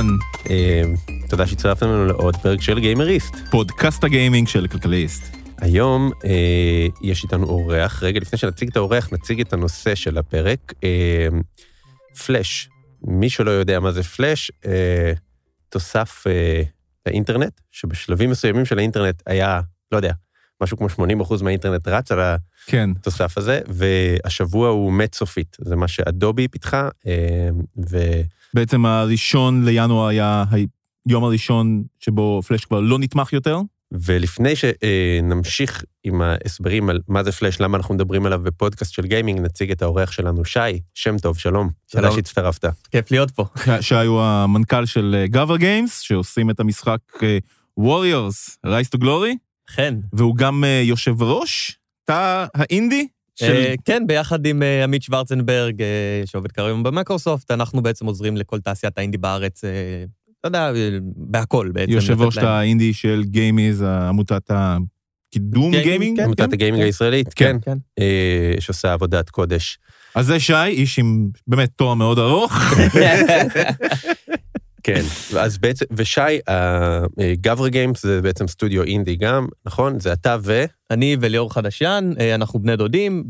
אהלן, 0.00 0.16
אה, 0.50 0.82
תודה 1.28 1.46
שהצטרפתם 1.46 1.86
לנו 1.86 2.06
לעוד 2.06 2.36
פרק 2.36 2.60
של 2.60 2.78
גיימריסט. 2.78 3.34
פודקאסט 3.50 4.04
הגיימינג 4.04 4.48
של 4.48 4.66
כלכליסט. 4.66 5.36
היום 5.58 6.10
אה, 6.24 6.86
יש 7.02 7.24
איתנו 7.24 7.46
אורח. 7.46 8.02
רגע, 8.02 8.20
לפני 8.20 8.38
שנציג 8.38 8.68
את 8.68 8.76
האורח, 8.76 9.12
נציג 9.12 9.40
את 9.40 9.52
הנושא 9.52 9.94
של 9.94 10.18
הפרק. 10.18 10.72
אה, 10.84 11.28
פלאש. 12.26 12.68
מי 13.02 13.30
שלא 13.30 13.50
יודע 13.50 13.80
מה 13.80 13.92
זה 13.92 14.02
פלאש, 14.02 14.50
אה, 14.66 15.12
תוסף 15.68 16.24
אה, 16.26 16.62
לאינטרנט, 17.06 17.60
שבשלבים 17.70 18.30
מסוימים 18.30 18.64
של 18.64 18.78
האינטרנט 18.78 19.22
היה, 19.26 19.60
לא 19.92 19.96
יודע, 19.96 20.12
משהו 20.62 20.76
כמו 20.76 20.86
80% 21.22 21.42
מהאינטרנט 21.42 21.88
רץ 21.88 22.12
על 22.12 22.20
כן, 22.66 22.90
התוסף 23.00 23.38
הזה, 23.38 23.60
והשבוע 23.68 24.68
הוא 24.68 24.92
מת 24.92 25.14
סופית. 25.14 25.56
זה 25.60 25.76
מה 25.76 25.88
שאדובי 25.88 26.48
פיתחה, 26.48 26.88
אה, 27.06 27.48
ו... 27.90 27.98
בעצם 28.54 28.86
הראשון 28.86 29.64
לינואר 29.64 30.06
היה 30.06 30.44
היום 31.08 31.24
הראשון 31.24 31.82
שבו 32.00 32.40
פלאש 32.46 32.64
כבר 32.64 32.80
לא 32.80 32.98
נתמך 32.98 33.32
יותר. 33.32 33.60
ולפני 33.92 34.52
שנמשיך 34.56 35.84
עם 36.04 36.22
ההסברים 36.22 36.90
על 36.90 37.00
מה 37.08 37.24
זה 37.24 37.32
פלאש, 37.32 37.60
למה 37.60 37.76
אנחנו 37.76 37.94
מדברים 37.94 38.26
עליו 38.26 38.40
בפודקאסט 38.42 38.92
של 38.92 39.06
גיימינג, 39.06 39.40
נציג 39.40 39.70
את 39.70 39.82
האורח 39.82 40.10
שלנו, 40.10 40.44
שי, 40.44 40.80
שם 40.94 41.18
טוב, 41.18 41.38
שלום. 41.38 41.70
תודה 41.90 42.02
שלום. 42.02 42.16
שהצטרפת. 42.16 42.64
כיף 42.90 43.10
להיות 43.10 43.30
פה. 43.30 43.44
שי 43.80 43.94
הוא 43.94 44.20
המנכ"ל 44.20 44.86
של 44.86 45.24
Gavra 45.28 45.56
Games, 45.56 46.00
שעושים 46.00 46.50
את 46.50 46.60
המשחק 46.60 46.98
אה, 47.22 47.38
Warriors, 47.80 48.56
Rise 48.66 48.96
to 48.96 49.02
Glory, 49.02 49.34
אכן. 49.70 49.94
והוא 50.12 50.36
גם 50.36 50.64
אה, 50.64 50.82
יושב 50.84 51.22
ראש 51.22 51.78
תא 52.04 52.46
האינדי 52.54 53.06
של... 53.36 53.52
אה, 53.52 53.74
כן, 53.84 54.06
ביחד 54.06 54.46
עם 54.46 54.62
אה, 54.62 54.84
עמית 54.84 55.02
שוורצנברג, 55.02 55.82
שעובד 56.24 56.52
כרגע 56.52 56.74
במיקרוסופט, 56.82 57.50
אנחנו 57.50 57.82
בעצם 57.82 58.06
עוזרים 58.06 58.36
לכל 58.36 58.60
תעשיית 58.60 58.98
האינדי 58.98 59.18
בארץ, 59.18 59.64
אתה 60.40 60.48
יודע, 60.48 60.72
בהכל 61.16 61.70
בעצם. 61.72 61.92
יושב 61.92 62.22
ראש 62.22 62.38
תא. 62.38 62.44
האינדי 62.44 62.92
של 62.92 63.22
GameIS, 63.24 63.82
עמותת 63.82 64.50
הקידום 64.50 65.70
גיימינג, 65.70 65.84
גיימינג. 65.84 66.16
כן. 66.16 66.24
עמותת 66.24 66.52
הגיימינג 66.52 66.82
כן. 66.82 66.86
הישראלית, 66.86 67.34
כן, 67.34 67.56
כן. 67.62 67.78
שעושה 68.60 68.92
עבודת 68.92 69.30
קודש. 69.30 69.78
אז 70.14 70.26
זה 70.26 70.40
שי, 70.40 70.64
איש 70.66 70.98
עם 70.98 71.28
באמת 71.46 71.70
תואר 71.76 71.94
מאוד 71.94 72.18
ארוך. 72.18 72.52
כן, 74.82 75.02
אז 75.38 75.58
בעצם, 75.58 75.84
ושי, 75.92 76.38
Gavra 77.32 77.68
Games 77.68 78.02
זה 78.02 78.22
בעצם 78.22 78.48
סטודיו 78.48 78.82
אינדי 78.82 79.16
גם, 79.16 79.46
נכון? 79.66 80.00
זה 80.00 80.12
אתה 80.12 80.36
ו... 80.42 80.64
אני 80.90 81.16
וליאור 81.20 81.52
חדשיין, 81.52 82.14
אה, 82.20 82.34
אנחנו 82.34 82.58
בני 82.58 82.76
דודים, 82.76 83.24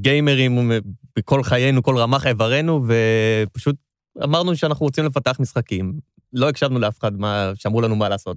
גיימרים 0.00 0.72
בכל 1.16 1.42
חיינו, 1.42 1.82
כל 1.82 1.98
רמ"ח 1.98 2.26
איברנו, 2.26 2.86
ופשוט 3.46 3.76
אמרנו 4.24 4.56
שאנחנו 4.56 4.86
רוצים 4.86 5.04
לפתח 5.04 5.36
משחקים. 5.40 5.92
לא 6.32 6.48
הקשבנו 6.48 6.78
לאף 6.78 6.98
אחד 6.98 7.20
מה, 7.20 7.52
שאמרו 7.54 7.80
לנו 7.80 7.96
מה 7.96 8.08
לעשות, 8.08 8.36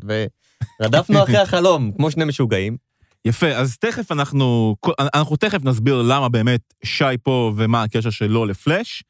ורדפנו 0.82 1.24
אחרי 1.24 1.38
החלום, 1.38 1.92
כמו 1.98 2.12
שני 2.12 2.26
משוגעים. 2.26 2.78
יפה, 3.26 3.48
אז 3.48 3.78
תכף 3.78 4.12
אנחנו, 4.12 4.76
אנחנו 5.00 5.36
תכף 5.36 5.64
נסביר 5.64 6.02
למה 6.02 6.30
באמת 6.30 6.62
שי 6.84 7.06
פה 7.24 7.54
ומה 7.58 7.84
הקשר 7.84 8.10
שלו 8.10 8.46
לפלאש, 8.46 9.04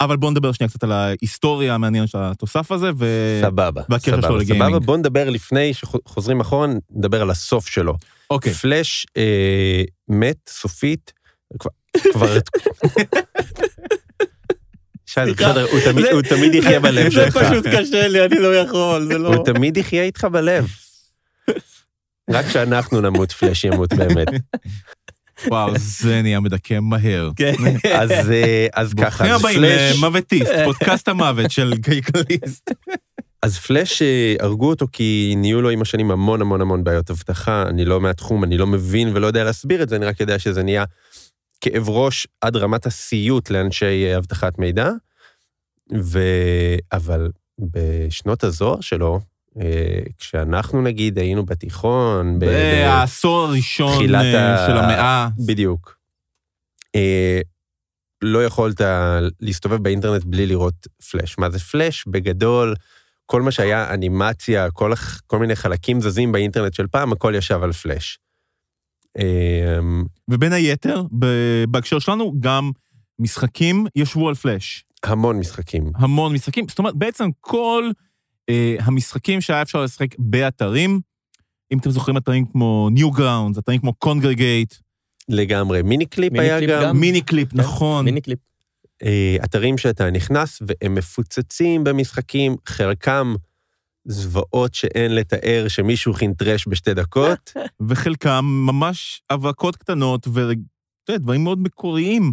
אבל 0.00 0.16
בואו 0.16 0.30
נדבר 0.30 0.52
שנייה 0.52 0.68
קצת 0.70 0.84
על 0.84 0.92
ההיסטוריה 0.92 1.74
המעניינת 1.74 2.08
של 2.08 2.18
התוסף 2.20 2.72
הזה, 2.72 2.90
ו... 2.98 3.06
סבבה. 3.42 3.82
סבבה, 3.82 3.98
שלו 3.98 4.22
סבבה, 4.22 4.36
לגיימינג. 4.38 4.84
בוא 4.84 4.96
נדבר 4.96 5.30
לפני 5.30 5.74
שחוזרים 5.74 6.40
אחורה, 6.40 6.66
נדבר 6.90 7.22
על 7.22 7.30
הסוף 7.30 7.66
שלו. 7.66 7.94
אוקיי, 8.30 8.52
פלאש 8.54 9.06
אה, 9.16 9.82
מת 10.08 10.36
סופית, 10.48 11.12
כבר... 11.58 11.70
כבר... 12.12 12.38
שי, 15.06 15.20
זה 15.26 15.32
בסדר, 15.34 15.66
הוא 15.70 15.80
תמיד- 16.22 16.52
זה- 16.52 16.58
יחיה 16.58 16.80
בלב 16.80 17.04
זה 17.04 17.10
שלך. 17.10 17.36
פשוט 17.36 17.66
קשה 17.66 18.08
לי, 18.08 18.24
אני 18.24 18.38
לא 18.38 18.54
יכול, 18.56 19.06
זה 19.06 19.18
לא... 19.18 19.34
הוא 19.34 19.44
תמיד 19.44 19.76
יחיה 19.76 20.02
איתך 20.02 20.24
בלב. 20.24 20.66
רק 22.30 22.46
כשאנחנו 22.46 23.00
נמות, 23.00 23.32
פלאש 23.32 23.64
ימות 23.64 23.92
באמת. 23.94 24.28
וואו, 25.46 25.72
זה 25.78 26.22
נהיה 26.22 26.40
מדכא 26.40 26.80
מהר. 26.80 27.30
כן. 27.36 27.54
אז 28.00 28.10
אה, 28.10 28.66
אז 28.72 28.94
ככה, 28.94 29.24
ברוכים 29.24 29.34
הבאים. 29.34 29.62
למוותיסט, 29.96 30.50
פודקאסט 30.64 31.08
המוות 31.08 31.50
של 31.50 31.72
כלכליסט. 31.84 32.70
אז 33.42 33.58
פלאש 33.58 34.02
אה, 34.02 34.36
הרגו 34.40 34.68
אותו 34.68 34.86
כי 34.92 35.34
נהיו 35.36 35.62
לו 35.62 35.70
עם 35.70 35.82
השנים 35.82 36.10
המון 36.10 36.40
המון 36.40 36.60
המון 36.60 36.84
בעיות 36.84 37.10
אבטחה, 37.10 37.62
אני 37.68 37.84
לא 37.84 38.00
מהתחום, 38.00 38.44
אני 38.44 38.58
לא 38.58 38.66
מבין 38.66 39.16
ולא 39.16 39.26
יודע 39.26 39.44
להסביר 39.44 39.82
את 39.82 39.88
זה, 39.88 39.96
אני 39.96 40.06
רק 40.06 40.20
יודע 40.20 40.38
שזה 40.38 40.62
נהיה 40.62 40.84
כאב 41.60 41.88
ראש 41.88 42.26
עד 42.40 42.56
רמת 42.56 42.86
הסיוט 42.86 43.50
לאנשי 43.50 44.06
אה, 44.06 44.16
אבטחת 44.16 44.58
מידע. 44.58 44.90
ו... 46.02 46.20
אבל 46.92 47.30
בשנות 47.58 48.44
הזוהר 48.44 48.80
שלו, 48.80 49.14
אה, 49.14 49.20
כשאנחנו 50.18 50.82
נגיד 50.82 51.18
היינו 51.18 51.46
בתיכון, 51.46 52.38
ב- 52.38 52.44
ב- 52.44 52.84
העשור 52.84 53.44
הראשון 53.44 54.14
אה, 54.14 54.66
של 54.66 54.76
המאה. 54.76 55.28
בדיוק. 55.46 55.98
אה, 56.94 57.40
לא 58.22 58.44
יכולת 58.44 58.80
להסתובב 59.40 59.76
באינטרנט 59.76 60.24
בלי 60.24 60.46
לראות 60.46 60.86
פלאש. 61.10 61.38
מה 61.38 61.50
זה 61.50 61.58
פלאש? 61.58 62.04
בגדול, 62.06 62.74
כל 63.26 63.42
מה 63.42 63.50
שהיה 63.50 63.94
אנימציה, 63.94 64.70
כל, 64.70 64.92
כל 65.26 65.38
מיני 65.38 65.56
חלקים 65.56 66.00
זזים 66.00 66.32
באינטרנט 66.32 66.74
של 66.74 66.86
פעם, 66.86 67.12
הכל 67.12 67.32
ישב 67.36 67.62
על 67.62 67.72
פלאש. 67.72 68.18
אה, 69.18 69.78
ובין 70.30 70.52
היתר, 70.52 71.02
בהקשר 71.68 71.98
שלנו, 71.98 72.34
גם 72.40 72.70
משחקים 73.18 73.86
ישבו 73.96 74.28
על 74.28 74.34
פלאש. 74.34 74.84
המון 75.02 75.38
משחקים. 75.38 75.92
המון 75.94 76.32
משחקים. 76.32 76.68
זאת 76.68 76.78
אומרת, 76.78 76.94
בעצם 76.94 77.28
כל 77.40 77.90
אה, 77.90 78.07
המשחקים 78.80 79.40
שהיה 79.40 79.62
אפשר 79.62 79.82
לשחק 79.82 80.14
באתרים, 80.18 81.00
אם 81.72 81.78
אתם 81.78 81.90
זוכרים 81.90 82.16
אתרים 82.16 82.46
כמו 82.46 82.88
Newgrounds, 82.96 83.58
אתרים 83.58 83.80
כמו 83.80 83.92
Congregate, 84.04 84.78
לגמרי. 85.28 85.82
Miniclip, 85.82 86.32
Mini 86.32 86.44
היה 86.44 86.58
קליפ 86.58 86.70
גם. 86.70 86.82
גם. 86.82 87.00
Miniclip, 87.00 87.50
כן, 87.50 87.58
נכון. 87.58 88.04
מיני 88.04 88.20
קליפ. 88.20 88.38
אה, 89.02 89.36
אתרים 89.44 89.78
שאתה 89.78 90.10
נכנס 90.10 90.62
והם 90.66 90.94
מפוצצים 90.94 91.84
במשחקים, 91.84 92.56
חלקם 92.66 93.34
זוועות 94.04 94.74
שאין 94.74 95.14
לתאר 95.14 95.64
שמישהו 95.68 96.12
חנטרש 96.12 96.68
בשתי 96.68 96.94
דקות. 96.94 97.52
וחלקם 97.88 98.44
ממש 98.44 99.22
הברקות 99.30 99.76
קטנות 99.76 100.28
ודברים 101.10 101.44
מאוד 101.44 101.58
מקוריים. 101.58 102.32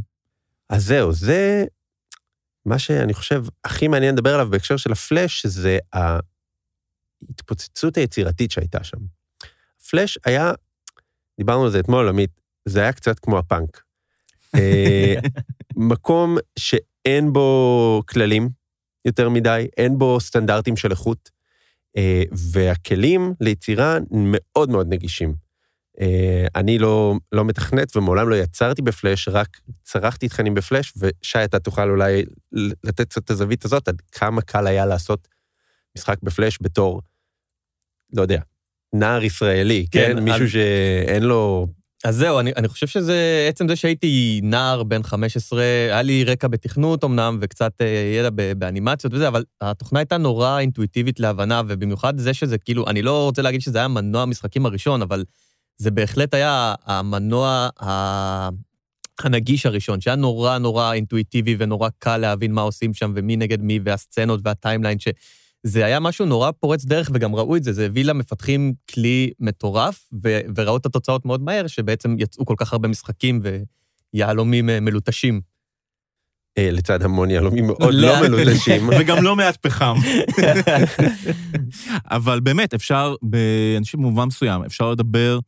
אז 0.69 0.85
זהו, 0.85 1.13
זה 1.13 1.65
מה 2.65 2.79
שאני 2.79 3.13
חושב 3.13 3.43
הכי 3.63 3.87
מעניין 3.87 4.15
לדבר 4.15 4.33
עליו 4.33 4.49
בהקשר 4.49 4.77
של 4.77 4.91
הפלאש, 4.91 5.45
זה 5.45 5.77
ההתפוצצות 5.93 7.97
היצירתית 7.97 8.51
שהייתה 8.51 8.83
שם. 8.83 8.97
הפלאש 9.81 10.17
היה, 10.25 10.51
דיברנו 11.37 11.63
על 11.63 11.71
זה 11.71 11.79
אתמול, 11.79 12.09
עמית, 12.09 12.31
זה 12.65 12.81
היה 12.81 12.93
קצת 12.93 13.19
כמו 13.19 13.37
הפאנק. 13.37 13.83
אה, 14.55 15.15
מקום 15.75 16.37
שאין 16.59 17.33
בו 17.33 18.03
כללים 18.07 18.49
יותר 19.05 19.29
מדי, 19.29 19.67
אין 19.77 19.97
בו 19.97 20.19
סטנדרטים 20.19 20.77
של 20.77 20.91
איכות, 20.91 21.29
אה, 21.97 22.23
והכלים 22.31 23.33
ליצירה 23.41 23.97
מאוד 24.11 24.69
מאוד 24.69 24.87
נגישים. 24.89 25.44
אה, 26.01 26.47
אני 26.55 26.79
לא, 26.79 27.15
לא 27.31 27.45
מתכנת 27.45 27.95
ומעולם 27.97 28.29
לא 28.29 28.35
יצרתי 28.35 28.81
בפלאש, 28.81 29.27
רק 29.27 29.59
צרכתי 29.83 30.27
תכנים 30.29 30.53
בפלאש, 30.53 30.93
ושי, 30.97 31.43
אתה 31.43 31.59
תוכל 31.59 31.89
אולי 31.89 32.23
לתת 32.83 33.09
קצת 33.09 33.23
את 33.23 33.29
הזווית 33.29 33.65
הזאת, 33.65 33.87
עד 33.87 34.01
כמה 34.11 34.41
קל 34.41 34.67
היה 34.67 34.85
לעשות 34.85 35.27
משחק 35.97 36.17
בפלאש 36.23 36.57
בתור, 36.61 37.01
לא 38.13 38.21
יודע, 38.21 38.39
נער 38.93 39.23
ישראלי, 39.23 39.85
כן? 39.91 40.11
כן, 40.15 40.23
מישהו 40.23 40.43
אז- 40.43 40.51
שאין 40.51 41.23
לו... 41.23 41.67
אז 42.03 42.15
זהו, 42.15 42.39
אני, 42.39 42.51
אני 42.57 42.67
חושב 42.67 42.87
שזה, 42.87 43.45
עצם 43.49 43.67
זה 43.67 43.75
שהייתי 43.75 44.39
נער 44.43 44.83
בן 44.83 45.03
15, 45.03 45.61
היה 45.63 46.01
לי 46.01 46.23
רקע 46.23 46.47
בתכנות 46.47 47.03
אמנם, 47.03 47.37
וקצת 47.41 47.71
אה, 47.81 47.85
ידע 48.19 48.29
באנימציות 48.57 49.13
וזה, 49.13 49.27
אבל 49.27 49.43
התוכנה 49.61 49.99
הייתה 49.99 50.17
נורא 50.17 50.59
אינטואיטיבית 50.59 51.19
להבנה, 51.19 51.61
ובמיוחד 51.67 52.17
זה 52.17 52.33
שזה 52.33 52.57
כאילו, 52.57 52.87
אני 52.87 53.01
לא 53.01 53.25
רוצה 53.25 53.41
להגיד 53.41 53.61
שזה 53.61 53.77
היה 53.77 53.87
מנוע 53.87 54.21
המשחקים 54.21 54.65
הראשון, 54.65 55.01
אבל 55.01 55.23
זה 55.77 55.91
בהחלט 55.91 56.33
היה 56.33 56.75
המנוע 56.85 57.69
ה- 57.81 58.49
הנגיש 59.23 59.65
הראשון, 59.65 60.01
שהיה 60.01 60.15
נורא 60.15 60.57
נורא 60.57 60.93
אינטואיטיבי 60.93 61.55
ונורא 61.59 61.89
קל 61.99 62.17
להבין 62.17 62.51
מה 62.53 62.61
עושים 62.61 62.93
שם 62.93 63.13
ומי 63.15 63.35
נגד 63.37 63.61
מי, 63.61 63.79
והסצנות 63.85 64.39
והטיימליין, 64.43 64.97
שזה 64.99 65.85
היה 65.85 65.99
משהו 65.99 66.25
נורא 66.25 66.51
פורץ 66.51 66.85
דרך, 66.85 67.09
וגם 67.13 67.35
ראו 67.35 67.55
את 67.55 67.63
זה, 67.63 67.73
זה 67.73 67.85
הביא 67.85 68.05
למפתחים 68.05 68.73
כלי 68.93 69.31
מטורף, 69.39 70.09
ו- 70.23 70.39
וראו 70.55 70.77
את 70.77 70.85
התוצאות 70.85 71.25
מאוד 71.25 71.41
מהר, 71.41 71.67
שבעצם 71.67 72.15
יצאו 72.19 72.45
כל 72.45 72.55
כך 72.57 72.73
הרבה 72.73 72.87
משחקים 72.87 73.41
ויהלומים 74.13 74.69
אה, 74.69 74.79
מלוטשים. 74.79 75.41
אה, 76.57 76.69
לצד 76.71 77.01
המון 77.01 77.31
יהלומים 77.31 77.67
מאוד 77.67 77.93
לא. 77.93 78.21
לא 78.21 78.27
מלוטשים. 78.27 78.89
וגם 78.99 79.23
לא 79.23 79.35
מעט 79.35 79.57
פחם. 79.61 79.95
אבל 82.17 82.39
באמת, 82.39 82.73
אפשר, 82.73 83.15
ב- 83.29 83.35
אני 83.77 83.83
חושב 83.85 83.97
במובן 83.97 84.25
מסוים, 84.27 84.63
אפשר 84.63 84.91
לדבר 84.91 85.39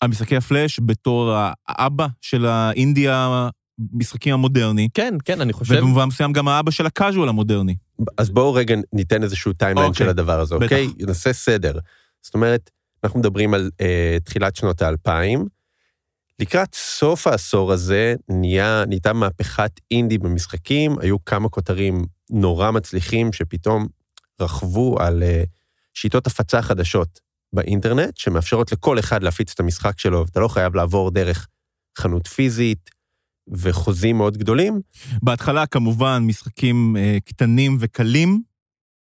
על 0.00 0.10
משחקי 0.10 0.36
הפלאש 0.36 0.80
בתור 0.82 1.32
האבא 1.68 2.06
של 2.20 2.46
האינדי 2.46 3.48
המשחקים 3.78 4.34
המודרני, 4.34 4.88
כן, 4.94 5.14
כן, 5.24 5.40
אני 5.40 5.52
חושב... 5.52 5.74
ובמובן 5.74 6.04
מסוים 6.04 6.32
גם 6.32 6.48
האבא 6.48 6.70
של 6.70 6.86
ה 6.86 6.92
casual 6.92 7.28
המודרני. 7.28 7.74
אז 8.18 8.30
בואו 8.30 8.54
רגע 8.54 8.74
ניתן 8.92 9.22
איזשהו 9.22 9.52
timeline 9.52 9.88
אוקיי, 9.88 10.04
של 10.04 10.10
הדבר 10.10 10.40
הזה, 10.40 10.54
בטח. 10.54 10.64
אוקיי? 10.64 10.88
נעשה 11.00 11.32
סדר. 11.32 11.78
זאת 12.22 12.34
אומרת, 12.34 12.70
אנחנו 13.04 13.20
מדברים 13.20 13.54
על 13.54 13.70
אה, 13.80 14.16
תחילת 14.24 14.56
שנות 14.56 14.82
האלפיים. 14.82 15.46
לקראת 16.40 16.74
סוף 16.74 17.26
העשור 17.26 17.72
הזה 17.72 18.14
נהיה, 18.28 18.84
נהייתה 18.86 19.12
מהפכת 19.12 19.70
אינדי 19.90 20.18
במשחקים, 20.18 20.98
היו 20.98 21.24
כמה 21.24 21.48
כותרים 21.48 22.04
נורא 22.30 22.70
מצליחים 22.70 23.32
שפתאום 23.32 23.86
רכבו 24.40 24.96
על 25.00 25.22
אה, 25.22 25.42
שיטות 25.94 26.26
הפצה 26.26 26.62
חדשות 26.62 27.20
באינטרנט, 27.54 28.16
שמאפשרות 28.16 28.72
לכל 28.72 28.98
אחד 28.98 29.22
להפיץ 29.22 29.52
את 29.52 29.60
המשחק 29.60 29.98
שלו, 29.98 30.24
ואתה 30.26 30.40
לא 30.40 30.48
חייב 30.48 30.74
לעבור 30.74 31.10
דרך 31.10 31.46
חנות 31.98 32.26
פיזית 32.26 32.90
וחוזים 33.48 34.16
מאוד 34.16 34.38
גדולים, 34.38 34.80
בהתחלה 35.22 35.66
כמובן 35.66 36.22
משחקים 36.26 36.96
אה, 36.96 37.18
קטנים 37.24 37.76
וקלים, 37.80 38.42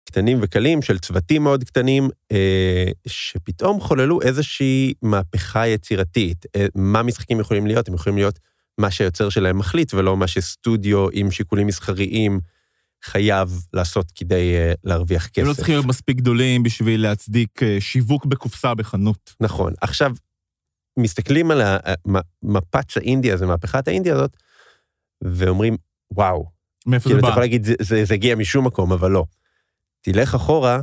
קטנים 0.08 0.38
וקלים, 0.43 0.82
של 0.82 0.99
צוותים 0.99 1.43
מאוד 1.43 1.64
קטנים, 1.64 2.08
אה, 2.32 2.85
שפתאום 3.06 3.81
חוללו 3.81 4.23
איזושהי 4.23 4.93
מהפכה 5.02 5.67
יצירתית. 5.67 6.46
אה, 6.56 6.67
מה 6.75 7.02
משחקים 7.02 7.40
יכולים 7.40 7.67
להיות? 7.67 7.88
הם 7.88 7.94
יכולים 7.94 8.17
להיות 8.19 8.38
מה 8.79 8.90
שהיוצר 8.90 9.29
שלהם 9.29 9.58
מחליט, 9.58 9.94
ולא 9.94 10.17
מה 10.17 10.26
שסטודיו 10.26 11.06
עם 11.12 11.31
שיקולים 11.31 11.67
מסחריים 11.67 12.40
חייב 13.05 13.67
לעשות 13.73 14.11
כדי 14.15 14.55
אה, 14.56 14.73
להרוויח 14.85 15.27
כסף. 15.27 15.39
הם 15.39 15.49
לא 15.49 15.55
צריכים 15.55 15.75
להיות 15.75 15.87
מספיק 15.87 16.17
גדולים 16.17 16.62
בשביל 16.62 17.03
להצדיק 17.03 17.62
אה, 17.62 17.77
שיווק 17.81 18.27
בקופסה 18.27 18.75
בחנות. 18.75 19.35
נכון. 19.41 19.73
עכשיו, 19.81 20.12
מסתכלים 20.99 21.50
על 21.50 21.61
המפץ 21.62 22.97
האינדי 22.97 23.33
הזה, 23.33 23.47
מהפכת 23.47 23.89
האינדי 23.89 24.11
הזאת, 24.11 24.37
ואומרים, 25.25 25.77
וואו, 26.11 26.50
מאיפה 26.87 27.05
כאילו, 27.05 27.21
זה 27.21 27.27
אתה 27.27 27.27
בא? 27.27 27.31
יכול 27.31 27.43
להגיד, 27.43 27.65
זה, 27.65 27.75
זה, 27.81 28.05
זה 28.05 28.15
הגיע 28.15 28.35
משום 28.35 28.67
מקום, 28.67 28.93
אבל 28.93 29.11
לא. 29.11 29.25
תלך 30.00 30.35
אחורה, 30.35 30.81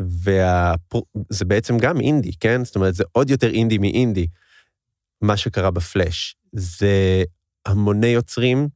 וזה 0.00 1.44
בעצם 1.44 1.78
גם 1.78 2.00
אינדי, 2.00 2.32
כן? 2.40 2.64
זאת 2.64 2.76
אומרת, 2.76 2.94
זה 2.94 3.04
עוד 3.12 3.30
יותר 3.30 3.50
אינדי 3.50 3.78
מאינדי. 3.78 4.26
מה 5.20 5.36
שקרה 5.36 5.70
בפלאש, 5.70 6.36
זה 6.52 7.22
המוני 7.66 8.06
יוצרים 8.06 8.68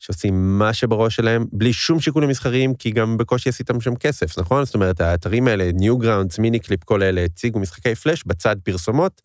שעושים 0.00 0.58
מה 0.58 0.74
שבראש 0.74 1.16
שלהם, 1.16 1.44
בלי 1.52 1.72
שום 1.72 2.00
שיקולים 2.00 2.28
מסחריים, 2.28 2.74
כי 2.74 2.90
גם 2.90 3.16
בקושי 3.16 3.48
עשיתם 3.48 3.80
שם 3.80 3.96
כסף, 3.96 4.38
נכון? 4.38 4.64
זאת 4.64 4.74
אומרת, 4.74 5.00
האתרים 5.00 5.48
האלה, 5.48 5.72
Newgrounds, 5.72 6.38
Miniclip, 6.38 6.84
כל 6.84 7.02
אלה, 7.02 7.24
הציגו 7.24 7.58
משחקי 7.58 7.94
פלאש 7.94 8.22
בצד 8.26 8.56
פרסומות. 8.64 9.22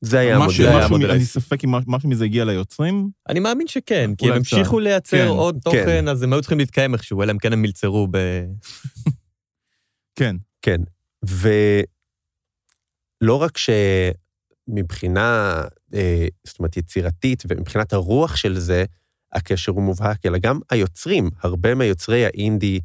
זה 0.00 0.18
היה 0.18 0.38
משהו- 0.38 0.64
המודל. 0.66 0.84
משהו- 0.84 0.96
אני. 1.10 1.24
ספק 1.24 1.64
אם 1.64 1.70
משהו 1.86 2.08
מזה 2.08 2.24
הגיע 2.24 2.44
ליוצרים. 2.44 3.08
אני 3.28 3.40
מאמין 3.40 3.66
שכן, 3.68 4.10
כי 4.18 4.30
הם. 4.30 4.36
המשיכו 4.36 4.80
לייצר 4.80 5.16
כן, 5.16 5.26
עוד 5.28 5.54
כן. 5.54 5.60
תוכן, 5.60 6.08
אז 6.08 6.22
הם 6.22 6.32
היו 6.32 6.42
צריכים 6.42 6.58
להתקיים 6.58 6.94
איכשהו, 6.94 7.22
אלא 7.22 7.32
אם 7.32 7.38
כן 7.38 7.52
הם 7.52 7.62
מלצרו 7.62 8.08
ב... 8.10 8.16
כן. 10.18 10.36
כן, 10.62 10.80
ולא 11.22 11.84
רק 13.42 13.58
שמבחינה, 14.68 15.62
אה, 15.94 16.26
זאת 16.44 16.58
אומרת, 16.58 16.76
יצירתית 16.76 17.42
ומבחינת 17.48 17.92
הרוח 17.92 18.36
של 18.36 18.58
זה, 18.58 18.84
הקשר 19.32 19.72
הוא 19.72 19.82
מובהק, 19.82 20.26
אלא 20.26 20.38
גם 20.38 20.60
היוצרים, 20.70 21.30
הרבה 21.40 21.74
מיוצרי 21.74 22.24
האינדי 22.24 22.80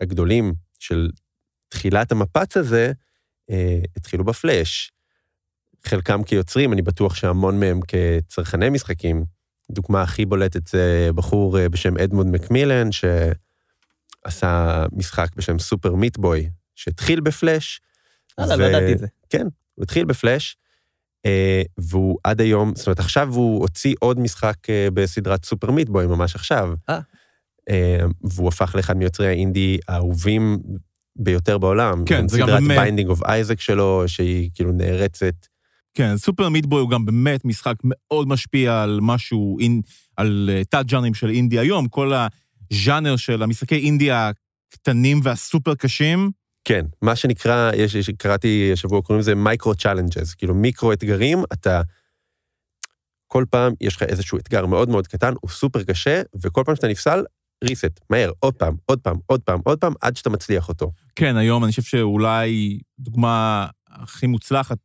הגדולים 0.00 0.54
של 0.78 1.10
תחילת 1.68 2.12
המפץ 2.12 2.56
הזה, 2.56 2.92
אה, 3.50 3.80
התחילו 3.96 4.24
בפלאש. 4.24 4.92
חלקם 5.86 6.22
כיוצרים, 6.22 6.72
אני 6.72 6.82
בטוח 6.82 7.14
שהמון 7.14 7.60
מהם 7.60 7.80
כצרכני 7.88 8.70
משחקים. 8.70 9.24
דוגמה 9.70 10.02
הכי 10.02 10.26
בולטת 10.26 10.66
זה 10.66 11.10
בחור 11.14 11.58
אה, 11.58 11.68
בשם 11.68 11.98
אדמונד 11.98 12.34
מקמילן, 12.34 12.88
שעשה 12.92 14.86
משחק 14.92 15.28
בשם 15.36 15.58
סופר 15.58 15.94
מיטבוי, 15.94 16.50
שהתחיל 16.74 17.20
בפלאש. 17.20 17.80
ו- 18.40 18.56
לא 18.56 18.64
ידעתי 18.64 18.92
את 18.92 18.98
זה. 18.98 19.06
הוא 19.74 19.82
התחיל 19.82 20.04
בפלאש, 20.04 20.56
אה, 20.56 20.63
והוא 21.78 22.18
עד 22.24 22.40
היום, 22.40 22.72
זאת 22.74 22.86
אומרת, 22.86 22.98
עכשיו 22.98 23.34
הוא 23.34 23.60
הוציא 23.60 23.94
עוד 24.00 24.18
משחק 24.20 24.70
אה, 24.70 24.88
בסדרת 24.94 25.44
סופר 25.44 25.70
מיטבוי 25.70 26.06
ממש 26.06 26.34
עכשיו. 26.34 26.74
אה. 26.88 27.00
אה, 27.70 27.98
והוא 28.24 28.48
הפך 28.48 28.74
לאחד 28.74 28.96
מיוצרי 28.96 29.28
האינדי 29.28 29.78
האהובים 29.88 30.58
ביותר 31.16 31.58
בעולם. 31.58 32.04
כן, 32.06 32.28
זה 32.28 32.38
גם 32.38 32.46
סדרת 32.46 32.62
באמת- 32.62 32.78
Binding 32.78 33.10
of 33.10 33.22
Isaac 33.22 33.60
שלו, 33.60 34.04
שהיא 34.06 34.50
כאילו 34.54 34.72
נערצת. 34.72 35.34
כן, 35.94 36.16
Super 36.16 36.48
Meat 36.48 36.66
Boy 36.66 36.80
הוא 36.80 36.90
גם 36.90 37.04
באמת 37.06 37.44
משחק 37.44 37.74
מאוד 37.84 38.28
משפיע 38.28 38.82
על 38.82 38.98
משהו, 39.02 39.56
אין, 39.60 39.80
על 40.16 40.50
אה, 40.52 40.64
תת-ג'אנרים 40.64 41.14
של 41.14 41.30
אינדי 41.30 41.58
היום, 41.58 41.88
כל 41.88 42.12
הז'אנר 42.12 43.16
של 43.16 43.42
המשחקי 43.42 43.76
אינדי 43.76 44.10
הקטנים 44.10 45.20
והסופר 45.22 45.74
קשים. 45.74 46.30
כן, 46.64 46.86
מה 47.02 47.16
שנקרא, 47.16 47.70
יש, 47.76 47.94
יש, 47.94 48.10
קראתי 48.10 48.70
השבוע, 48.72 49.02
קוראים 49.02 49.20
לזה 49.20 49.34
micro 49.34 49.74
challenges, 49.74 50.34
כאילו 50.34 50.54
מיקרו 50.54 50.92
אתגרים, 50.92 51.42
אתה... 51.52 51.82
כל 53.26 53.44
פעם 53.50 53.72
יש 53.80 53.96
לך 53.96 54.02
איזשהו 54.02 54.38
אתגר 54.38 54.66
מאוד 54.66 54.88
מאוד 54.88 55.06
קטן, 55.06 55.34
הוא 55.40 55.50
סופר 55.50 55.82
קשה, 55.82 56.22
וכל 56.42 56.62
פעם 56.66 56.76
שאתה 56.76 56.88
נפסל, 56.88 57.24
reset, 57.64 58.00
מהר, 58.10 58.30
עוד 58.38 58.54
פעם, 58.54 58.76
עוד 58.86 59.00
פעם, 59.00 59.16
עוד 59.26 59.40
פעם, 59.40 59.60
עוד 59.64 59.78
פעם, 59.80 59.92
עד 60.00 60.16
שאתה 60.16 60.30
מצליח 60.30 60.68
אותו. 60.68 60.92
כן, 61.14 61.36
היום 61.36 61.64
אני 61.64 61.70
חושב 61.70 61.82
שאולי 61.82 62.78
דוגמה 62.98 63.66
הכי 63.88 64.26
מוצלחת, 64.26 64.78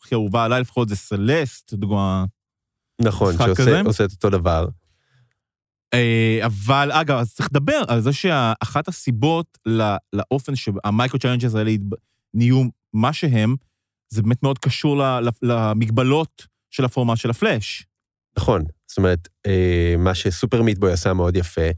הכי 0.00 0.14
אהובה 0.14 0.44
עליי 0.44 0.60
לפחות, 0.60 0.88
זה 0.88 0.96
סלסט, 0.96 1.74
דוגמה... 1.74 2.24
נכון, 3.00 3.34
שעושה 3.38 4.04
את 4.04 4.10
אותו 4.10 4.30
דבר. 4.30 4.66
אה, 5.94 6.46
אבל 6.46 6.92
אגב, 6.92 7.16
אז 7.16 7.34
צריך 7.34 7.48
לדבר 7.50 7.82
על 7.88 8.00
זה 8.00 8.12
שאחת 8.12 8.88
הסיבות 8.88 9.58
לא- 9.66 9.84
לאופן 10.12 10.56
שהמייקרו 10.56 11.18
האלה 11.54 11.70
התב- 11.70 11.96
נהיו 12.34 12.62
מה 12.92 13.12
שהם, 13.12 13.56
זה 14.08 14.22
באמת 14.22 14.42
מאוד 14.42 14.58
קשור 14.58 15.02
למגבלות 15.42 16.46
של 16.70 16.84
הפורמט 16.84 17.16
של 17.18 17.30
הפלאש. 17.30 17.86
נכון, 18.38 18.64
זאת 18.86 18.98
אומרת, 18.98 19.28
אה, 19.46 19.94
מה 19.98 20.14
ש 20.14 20.28
Super 20.28 20.62
Meat 20.62 20.79
Boy 20.79 20.92
עשה 20.92 21.12
מאוד 21.12 21.36
יפה, 21.36 21.68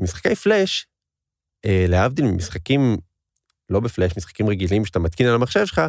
משחקי 0.00 0.34
פלאש, 0.34 0.86
אה, 1.64 1.84
להבדיל 1.88 2.24
ממשחקים, 2.24 2.96
לא 3.70 3.80
בפלאש, 3.80 4.12
משחקים 4.16 4.48
רגילים 4.48 4.84
שאתה 4.84 4.98
מתקין 4.98 5.26
על 5.26 5.34
המחשב 5.34 5.66
שלך, 5.66 5.80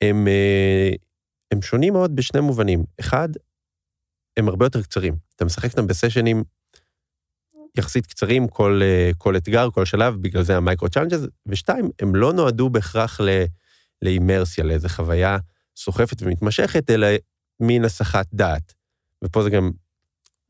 הם, 0.00 0.26
הם 1.50 1.62
שונים 1.62 1.92
מאוד 1.92 2.16
בשני 2.16 2.40
מובנים. 2.40 2.84
אחד, 3.00 3.28
הם 4.36 4.48
הרבה 4.48 4.66
יותר 4.66 4.82
קצרים. 4.82 5.16
אתה 5.36 5.44
משחק 5.44 5.70
אותם 5.70 5.86
בסשנים 5.86 6.44
יחסית 7.78 8.06
קצרים, 8.06 8.48
כל, 8.48 8.80
אה, 8.82 9.10
כל 9.18 9.36
אתגר, 9.36 9.70
כל 9.70 9.84
שלב, 9.84 10.14
בגלל 10.22 10.42
זה 10.42 10.56
ה 10.56 10.61
micro 10.61 10.88
challenges, 10.88 11.20
ושתיים, 11.46 11.90
הם 12.00 12.16
לא 12.16 12.32
נועדו 12.32 12.70
בהכרח 12.70 13.20
ל, 13.20 13.44
לאימרסיה, 14.02 14.64
לאיזו 14.64 14.88
חוויה 14.88 15.38
סוחפת 15.76 16.22
ומתמשכת, 16.22 16.90
אלא 16.90 17.06
מין 17.60 17.84
הסחת 17.84 18.26
דעת. 18.32 18.74
ופה 19.24 19.42
זה 19.42 19.50
גם 19.50 19.70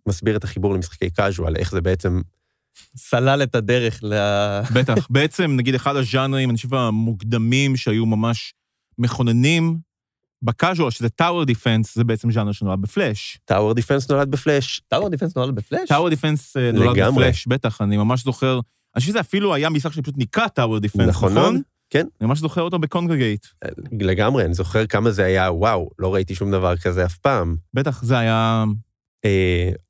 מסביר 0.08 0.36
את 0.36 0.44
החיבור 0.44 0.74
למשחקי 0.74 1.10
casual, 1.10 1.56
איך 1.56 1.70
זה 1.70 1.80
בעצם... 1.80 2.20
סלל 2.96 3.42
את 3.42 3.54
הדרך 3.54 4.00
ל... 4.02 4.14
בטח. 4.74 4.94
בעצם, 5.10 5.56
נגיד, 5.56 5.74
אחד 5.74 5.96
הז'אנרים, 5.96 6.50
אני 6.50 6.56
חושב, 6.56 6.74
המוקדמים 6.74 7.76
שהיו 7.76 8.06
ממש 8.06 8.54
מכוננים 8.98 9.78
ב 10.44 10.50
casual, 10.50 10.90
שזה 10.90 11.08
tower 11.08 11.44
defense, 11.44 11.94
זה 11.94 12.04
בעצם 12.04 12.30
ז'אנר 12.30 12.52
שנולד 12.52 12.80
בפלאש. 12.80 13.38
tower 13.44 13.72
defense 13.74 14.10
נולד 14.10 14.30
בפלאש. 14.30 14.82
tower 14.88 15.08
defense 15.08 15.36
נולד 15.36 15.54
בפלאש? 15.54 15.88
tower 15.88 16.08
defense 16.08 16.56
אה, 16.56 16.72
נולד. 16.72 16.98
בפלאש, 17.14 17.46
בטח, 17.46 17.80
אני 17.82 17.96
ממש 17.96 18.24
זוכר. 18.24 18.54
אני 18.94 19.00
חושב 19.00 19.10
שזה 19.10 19.20
אפילו 19.20 19.54
היה 19.54 19.70
משחק 19.70 19.92
שפשוט 19.92 20.14
נקרא 20.18 20.48
Tower 20.48 20.78
Defense, 20.78 21.08
נכון 21.08 21.32
נכון? 21.38 21.62
כן. 21.90 22.06
אני 22.20 22.28
ממש 22.28 22.38
זוכר 22.38 22.62
אותו 22.62 22.78
ב 22.78 22.84
Kongregate. 22.84 23.46
לגמרי, 24.00 24.44
אני 24.44 24.54
זוכר 24.54 24.86
כמה 24.86 25.10
זה 25.10 25.24
היה, 25.24 25.52
וואו, 25.52 25.90
לא 25.98 26.14
ראיתי 26.14 26.34
שום 26.34 26.50
דבר 26.50 26.76
כזה 26.76 27.04
אף 27.04 27.16
פעם. 27.16 27.56
בטח, 27.74 28.02
זה 28.02 28.18
היה... 28.18 28.64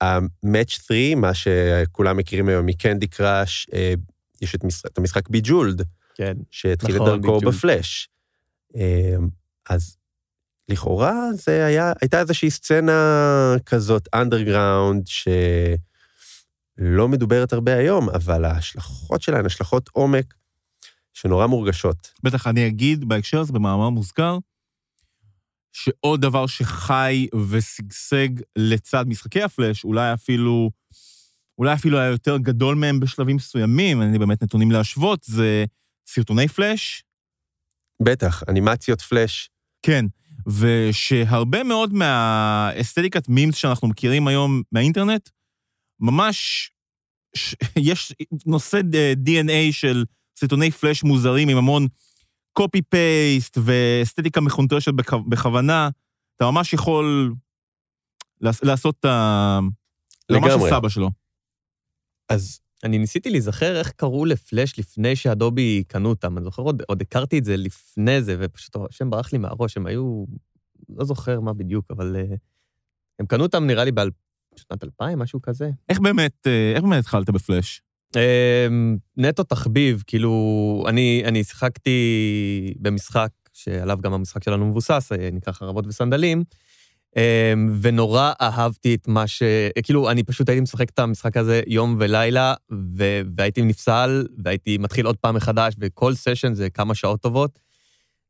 ה-Match 0.00 0.70
3, 0.70 0.98
מה 1.16 1.34
שכולם 1.34 2.16
מכירים 2.16 2.48
היום 2.48 2.66
מ 2.66 2.73
Candy 2.73 3.06
Crush, 3.06 3.66
אה, 3.74 3.94
יש 4.42 4.54
את 4.54 4.64
משחק- 4.64 4.86
את 4.92 4.98
המשחק 4.98 5.28
Bejeweled, 5.28 5.82
כן. 6.14 6.34
שהתחיל 6.50 6.96
את 6.96 7.00
נכון, 7.00 7.20
דרכו. 7.20 7.40
בפלאש. 7.40 8.08
אה, 8.76 9.16
אז 9.70 9.96
לכאורה 10.68 11.32
זה 11.32 11.66
היה, 11.66 11.92
הייתה 12.00 12.20
איזושהי 12.20 12.50
סצנה 12.50 13.56
כזאת 13.66 14.08
אנדרגראונד, 14.14 15.06
שלא 15.06 17.08
מדוברת 17.08 17.52
הרבה 17.52 17.76
היום, 17.76 18.10
אבל 18.10 18.44
ההשלכות 18.44 19.22
שלה 19.22 19.38
הן 19.38 19.46
השלכות 19.46 19.90
עומק 19.92 20.34
שנורא 21.12 21.46
מורגשות. 21.46 22.12
בטח, 22.22 22.46
אני 22.46 22.66
אגיד 22.66 23.04
בהקשר 23.04 23.40
הזה, 23.40 23.52
במאמר 23.52 23.90
מוזכר, 23.90 24.38
שעוד 25.72 26.20
דבר 26.20 26.46
שחי 26.46 27.26
ושגשג 27.50 28.28
לצד 28.56 29.04
משחקי 29.08 29.42
הפלאש, 29.42 29.84
אולי 29.84 30.12
אפילו, 30.12 30.70
אולי 31.58 31.74
אפילו 31.74 31.98
היה 31.98 32.08
יותר 32.08 32.38
גדול 32.38 32.74
מהם 32.74 33.00
בשלבים 33.00 33.36
מסוימים, 33.36 34.02
אין 34.02 34.12
לי 34.12 34.18
באמת 34.18 34.42
נתונים 34.42 34.70
להשוות, 34.70 35.24
זה 35.24 35.64
סרטוני 36.06 36.48
פלאש, 36.48 37.04
בטח, 38.02 38.42
אנימציות 38.48 39.00
פלאש, 39.00 39.50
כן, 39.82 40.04
ושהרבה 40.46 41.62
מאוד 41.62 41.92
מהאסתטיקת 41.92 43.28
מימס 43.28 43.54
שאנחנו 43.56 43.88
מכירים 43.88 44.28
היום 44.28 44.62
מהאינטרנט, 44.72 45.28
ממש 46.00 46.70
ש- 47.36 47.54
יש 47.90 48.12
נושא 48.46 48.80
DNA 49.28 49.72
של 49.72 50.04
סרטוני 50.38 50.70
פלאש 50.70 51.04
מוזרים 51.04 51.48
עם 51.48 51.56
המון 51.56 51.86
קופי 52.52 52.82
פייסט 52.82 53.58
ואסתטיקה 53.64 54.40
מחונטרשת 54.40 54.92
בכו- 54.94 55.22
בכוונה. 55.28 55.88
אתה 56.36 56.44
ממש 56.50 56.72
יכול 56.72 57.34
לעש- 58.40 58.60
לעשות 58.62 58.94
את 59.00 59.04
ה... 59.04 59.58
זה 60.32 60.38
ממש 60.38 60.50
לגמרי. 60.52 60.70
הסבא 60.70 60.88
שלו. 60.88 61.10
אז 62.28 62.60
אני 62.84 62.98
ניסיתי 62.98 63.30
להיזכר 63.30 63.78
איך 63.78 63.90
קראו 63.90 64.24
לפלאש 64.24 64.78
לפני 64.78 65.16
שאדובי 65.16 65.84
קנו 65.88 66.08
אותם. 66.08 66.38
אני 66.38 66.44
זוכר, 66.44 66.62
עוד, 66.62 66.82
עוד 66.88 67.02
הכרתי 67.02 67.38
את 67.38 67.44
זה 67.44 67.56
לפני 67.56 68.22
זה, 68.22 68.36
ופשוט 68.38 68.76
השם 68.90 69.10
ברח 69.10 69.32
לי 69.32 69.38
מהראש, 69.38 69.76
הם 69.76 69.86
היו... 69.86 70.24
לא 70.88 71.04
זוכר 71.04 71.40
מה 71.40 71.52
בדיוק, 71.52 71.90
אבל 71.90 72.16
uh, 72.16 72.36
הם 73.18 73.26
קנו 73.26 73.42
אותם 73.42 73.66
נראה 73.66 73.84
לי 73.84 73.92
בשנת 73.92 74.84
2000, 74.84 75.18
משהו 75.18 75.42
כזה. 75.42 75.70
איך 75.88 76.00
באמת, 76.00 76.46
אה, 76.46 76.72
איך 76.74 76.82
באמת 76.82 76.98
התחלת 76.98 77.30
בפלאש? 77.30 77.82
אמ, 78.16 78.96
נטו 79.16 79.42
תחביב, 79.42 80.02
כאילו, 80.06 80.84
אני, 80.88 81.22
אני 81.24 81.44
שיחקתי 81.44 82.74
במשחק, 82.78 83.30
שעליו 83.52 83.98
גם 84.02 84.12
המשחק 84.12 84.44
שלנו 84.44 84.66
מבוסס, 84.66 85.12
אה, 85.12 85.28
נקרא 85.32 85.52
חרבות 85.52 85.86
וסנדלים, 85.86 86.44
ונורא 87.80 88.32
אהבתי 88.40 88.94
את 88.94 89.08
מה 89.08 89.26
ש... 89.26 89.42
כאילו, 89.82 90.10
אני 90.10 90.22
פשוט 90.22 90.48
הייתי 90.48 90.60
משחק 90.60 90.90
את 90.90 90.98
המשחק 90.98 91.36
הזה 91.36 91.62
יום 91.66 91.96
ולילה, 91.98 92.54
ו... 92.72 93.20
והייתי 93.36 93.62
נפסל, 93.62 94.26
והייתי 94.44 94.78
מתחיל 94.78 95.06
עוד 95.06 95.16
פעם 95.16 95.34
מחדש, 95.34 95.74
וכל 95.78 96.14
סשן 96.14 96.54
זה 96.54 96.70
כמה 96.70 96.94
שעות 96.94 97.20
טובות. 97.20 97.58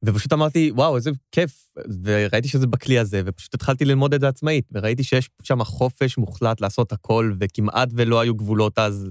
ופשוט 0.05 0.33
אמרתי, 0.33 0.71
וואו, 0.75 0.97
איזה 0.97 1.11
כיף, 1.33 1.75
וראיתי 2.03 2.49
שזה 2.49 2.67
בכלי 2.67 2.99
הזה, 2.99 3.23
ופשוט 3.25 3.55
התחלתי 3.55 3.85
ללמוד 3.85 4.15
את 4.15 4.21
זה 4.21 4.29
עצמאית, 4.29 4.65
וראיתי 4.73 5.05
שיש 5.05 5.31
שם 5.43 5.65
חופש 5.65 6.19
מוחלט 6.19 6.61
לעשות 6.61 6.93
הכל, 6.93 7.33
וכמעט 7.41 7.89
ולא 7.93 8.21
היו 8.21 8.35
גבולות 8.35 8.79
אז, 8.79 9.11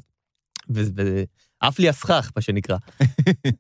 ועף 1.63 1.79
לי 1.79 1.89
הסכך, 1.89 2.31
מה 2.35 2.41
שנקרא. 2.41 2.77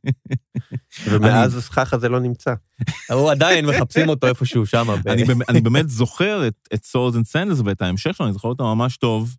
ומאז 1.09 1.57
הסכך 1.57 1.93
הזה 1.93 2.09
לא 2.09 2.19
נמצא. 2.19 2.53
הוא 3.13 3.31
עדיין 3.31 3.65
מחפשים 3.65 4.09
אותו 4.09 4.27
איפשהו 4.27 4.65
שם. 4.65 4.87
אני, 5.49 5.61
באמת- 5.63 5.89
זוכר 5.89 6.47
את, 6.47 6.69
Swords 6.73 7.15
and 7.15 7.35
Sandals 7.35 7.61
ואת 7.65 7.81
ההמשך 7.81 8.15
שלו, 8.15 8.25
אני 8.25 8.33
זוכר 8.33 8.47
אותו 8.47 8.75
ממש 8.75 8.97
טוב. 8.97 9.35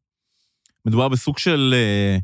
מדובר 0.87 1.09
בסוג 1.09 1.39
של, 1.39 1.75
אה, 1.77 2.19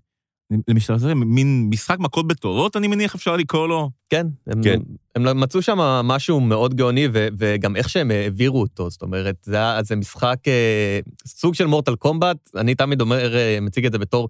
למשל, 0.69 1.15
מין 1.15 1.67
משחק 1.71 1.99
מכות 1.99 2.29
בתורות, 2.29 2.77
אני 2.77 2.89
מניח 2.89 3.15
אפשר 3.15 3.37
לקרוא 3.37 3.69
לו. 3.69 3.91
כן, 4.09 4.27
הם, 4.47 4.63
כן. 4.63 4.81
הם 5.15 5.41
מצאו 5.41 5.63
שם 5.63 5.79
משהו 5.79 6.41
מאוד 6.41 6.75
גאוני, 6.75 7.09
ו, 7.13 7.29
וגם 7.39 7.77
איך 7.77 7.89
שהם 7.89 8.11
העבירו 8.11 8.61
אותו, 8.61 8.91
זאת 8.91 9.03
אומרת, 9.03 9.37
זה, 9.43 9.59
זה 9.83 9.97
משחק, 9.97 10.37
אה, 10.47 11.01
סוג 11.27 11.55
של 11.55 11.67
מורטל 11.67 11.95
קומבט, 11.95 12.37
אני 12.57 12.75
תמיד 12.75 13.01
אומר, 13.01 13.37
אה, 13.37 13.59
מציג 13.61 13.87
את 13.87 13.93
זה 13.93 13.99
בתור 13.99 14.29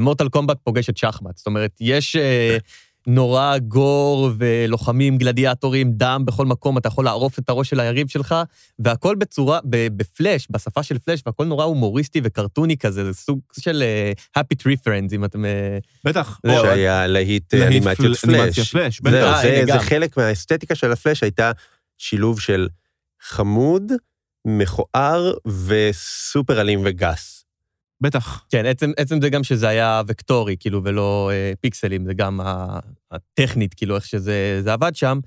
מורטל 0.00 0.28
קומבט 0.28 0.56
פוגש 0.64 0.90
את 0.90 0.96
שחמט. 0.96 1.36
זאת 1.36 1.46
אומרת, 1.46 1.70
יש 1.80 2.16
אה, 2.16 2.56
נורא 3.06 3.58
גור 3.58 4.30
ולוחמים, 4.38 5.18
גלדיאטורים, 5.18 5.92
דם 5.92 6.22
בכל 6.26 6.46
מקום, 6.46 6.78
אתה 6.78 6.88
יכול 6.88 7.04
לערוף 7.04 7.38
את 7.38 7.48
הראש 7.48 7.70
של 7.70 7.80
היריב 7.80 8.08
שלך, 8.08 8.34
והכל 8.78 9.14
בצורה, 9.14 9.58
ב- 9.70 9.88
בפלאש, 9.96 10.46
בשפה 10.50 10.82
של 10.82 10.98
פלאש, 10.98 11.22
והכל 11.26 11.44
נורא 11.44 11.64
הומוריסטי 11.64 12.20
וקרטוני 12.24 12.76
כזה, 12.76 13.04
זה 13.04 13.12
סוג 13.14 13.38
של 13.60 13.82
אה, 13.82 14.12
happy 14.42 14.56
tree 14.62 14.78
friends, 14.86 15.14
אם 15.14 15.24
אתם... 15.24 15.44
אה, 15.44 15.78
בטח. 16.04 16.40
זהו, 16.46 16.56
או- 16.56 16.62
שהיה 16.62 17.06
להיט 17.06 17.54
אנימציית 17.54 17.98
אנימציה 18.24 18.64
פלאש. 18.64 19.00
זה- 19.42 19.62
זה. 19.78 19.84
חלק 19.84 20.16
מהאסתטיקה 20.16 20.74
של 20.74 20.92
הפלאש 20.92 21.22
הייתה 21.22 21.52
שילוב 21.98 22.40
של 22.40 22.68
חמוד, 23.22 23.92
מכוער 24.46 25.32
וסופר 25.66 26.60
אלים 26.60 26.80
וגס. 26.84 27.43
בטח. 28.04 28.44
כן, 28.50 28.66
עצם, 28.66 28.90
עצם 28.96 29.20
זה 29.20 29.28
גם 29.28 29.44
שזה 29.44 29.68
היה 29.68 30.02
וקטורי, 30.06 30.56
כאילו, 30.60 30.80
ולא 30.84 31.30
אה, 31.32 31.52
פיקסלים, 31.60 32.04
זה 32.04 32.14
גם 32.14 32.40
הטכנית, 33.10 33.74
כאילו, 33.74 33.96
איך 33.96 34.06
שזה 34.06 34.60
זה 34.62 34.72
עבד 34.72 34.96
שם. 34.96 35.20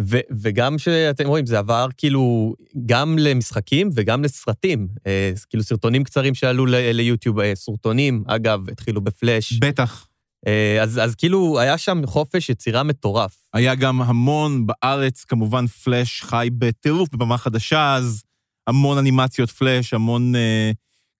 ו, 0.00 0.18
וגם 0.42 0.78
שאתם 0.78 1.26
רואים, 1.26 1.46
זה 1.46 1.58
עבר 1.58 1.86
כאילו 1.96 2.54
גם 2.86 3.18
למשחקים 3.18 3.90
וגם 3.94 4.24
לסרטים. 4.24 4.88
אה, 5.06 5.32
כאילו, 5.50 5.62
סרטונים 5.62 6.04
קצרים 6.04 6.34
שעלו 6.34 6.66
ל, 6.66 6.74
ליוטיוב, 6.74 7.40
אה, 7.40 7.54
סרטונים, 7.54 8.24
אגב, 8.26 8.68
התחילו 8.70 9.00
בפלאש. 9.00 9.52
בטח. 9.52 10.08
אה, 10.46 10.82
אז, 10.82 11.00
אז 11.04 11.14
כאילו, 11.14 11.60
היה 11.60 11.78
שם 11.78 12.06
חופש 12.06 12.48
יצירה 12.48 12.82
מטורף. 12.82 13.36
היה 13.54 13.74
גם 13.74 14.02
המון 14.02 14.66
בארץ, 14.66 15.24
כמובן 15.24 15.66
פלאש 15.66 16.22
חי 16.22 16.48
בטירוף 16.58 17.08
בבמה 17.12 17.38
חדשה, 17.38 17.94
אז 17.94 18.22
המון 18.66 18.98
אנימציות 18.98 19.50
פלאש, 19.50 19.94
המון 19.94 20.36
אה, 20.36 20.70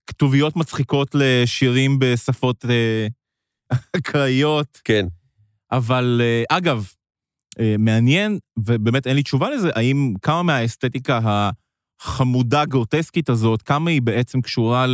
כתוביות 0.08 0.56
מצחיקות 0.56 1.08
לשירים 1.14 1.98
בשפות 1.98 2.64
אה, 2.64 3.06
אקראיות. 3.96 4.80
כן. 4.84 5.06
אבל 5.72 6.20
אה, 6.24 6.56
אגב, 6.56 6.92
אה, 7.60 7.74
מעניין, 7.78 8.38
ובאמת 8.58 9.06
אין 9.06 9.16
לי 9.16 9.22
תשובה 9.22 9.50
לזה, 9.50 9.70
האם 9.74 10.14
כמה 10.22 10.42
מהאסתטיקה 10.42 11.20
החמודה 12.00 12.64
גרוטסקית 12.64 13.28
הזאת, 13.28 13.62
כמה 13.62 13.90
היא 13.90 14.02
בעצם 14.02 14.40
קשורה 14.40 14.86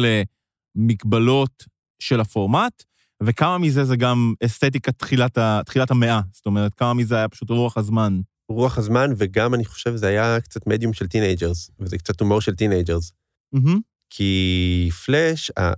למגבלות 0.76 1.64
של 1.98 2.20
הפורמט, 2.20 2.82
וכמה 3.22 3.58
מזה 3.58 3.84
זה 3.84 3.96
גם 3.96 4.34
אסתטיקה 4.44 4.92
תחילת, 4.92 5.38
ה, 5.38 5.60
תחילת 5.66 5.90
המאה. 5.90 6.20
זאת 6.32 6.46
אומרת, 6.46 6.74
כמה 6.74 6.94
מזה 6.94 7.16
היה 7.16 7.28
פשוט 7.28 7.50
רוח 7.50 7.76
הזמן. 7.76 8.20
רוח 8.48 8.78
הזמן, 8.78 9.10
וגם 9.16 9.54
אני 9.54 9.64
חושב 9.64 9.96
זה 9.96 10.06
היה 10.06 10.40
קצת 10.40 10.66
מדיום 10.66 10.92
של 10.92 11.06
teenagers, 11.06 11.70
וזה 11.80 11.98
קצת 11.98 12.20
הומור 12.20 12.40
של 12.40 12.54
teenagers. 12.54 13.12
מהמם. 13.52 13.80
כי 14.10 14.90
פלאש, 15.04 15.50
אה, 15.58 15.72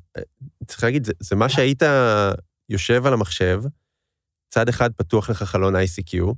צריך 0.67 0.85
להגיד, 0.85 1.05
זה, 1.05 1.13
זה 1.21 1.37
מה 1.37 1.49
שהיית 1.49 1.83
יושב 2.69 3.07
על 3.07 3.13
המחשב, 3.13 3.63
צד 4.49 4.69
אחד 4.69 4.93
פתוח 4.93 5.31
לך 5.31 5.43
חלון 5.43 5.75
ICQ, 5.77 6.35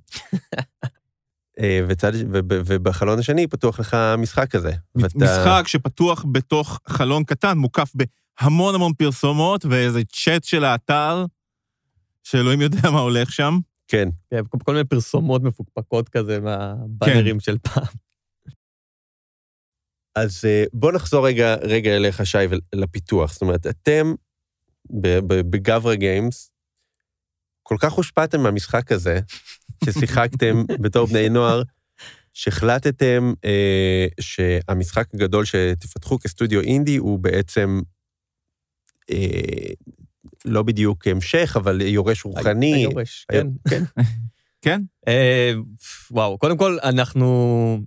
אה, 1.60 1.80
וצד, 1.88 2.12
וב, 2.14 2.44
ובחלון 2.48 3.18
השני 3.18 3.46
פתוח 3.46 3.80
לך 3.80 3.96
משחק 4.18 4.50
כזה. 4.50 4.72
ואתה- 4.94 5.18
משחק 5.18 5.62
שפתוח 5.68 6.24
בתוך 6.32 6.80
חלון 6.88 7.24
קטן, 7.24 7.58
מוקף 7.58 7.92
בהמון 7.94 8.74
המון 8.74 8.92
פרסומות, 8.92 9.64
ואיזה 9.64 10.00
צ'אט 10.04 10.44
של 10.44 10.64
האתר, 10.64 11.24
שאלוהים 12.22 12.60
יודע 12.60 12.90
מה 12.90 13.00
הולך 13.00 13.32
שם. 13.32 13.58
כן, 13.88 14.08
כן, 14.30 14.42
כל, 14.64 14.72
מיני 14.72 14.84
פרסומות 14.84 15.42
מפוקפקות 15.42 16.08
כזה 16.08 16.40
מהבאנרים 16.40 17.40
של 17.40 17.58
פעם. 17.58 17.84
אז 20.18 20.44
אה, 20.44 20.64
בוא 20.72 20.92
נחזור 20.92 21.26
רגע, 21.26 21.54
רגע 21.54 21.96
אליך, 21.96 22.26
שי, 22.26 22.38
ולפיתוח. 22.74 23.32
זאת 23.32 23.42
אומרת, 23.42 23.66
אתם 23.66 24.14
בגברה 25.26 25.94
גיימס, 25.94 26.50
כל 27.62 27.76
כך 27.80 27.92
הושפעתם 27.92 28.40
מהמשחק 28.40 28.92
הזה, 28.92 29.20
ששיחקתם 29.84 30.64
בתור 30.80 31.06
בני 31.06 31.28
נוער, 31.28 31.62
שהחלטתם 32.32 33.32
אה, 33.44 34.06
שהמשחק 34.20 35.14
הגדול 35.14 35.44
שתפתחו 35.44 36.18
כסטודיו 36.18 36.60
אינדי 36.60 36.96
הוא 36.96 37.18
בעצם 37.18 37.80
אה, 39.10 39.72
לא 40.44 40.62
בדיוק 40.62 41.06
המשך, 41.06 41.56
אבל 41.56 41.80
יורש 41.80 42.24
רוחני. 42.24 42.74
היורש, 42.74 43.26
כן. 43.32 43.46
כן. 43.70 43.82
כן? 44.62 44.80
אה, 45.08 45.52
וואו, 46.10 46.38
קודם 46.38 46.58
כל, 46.58 46.78
אנחנו, 46.82 47.78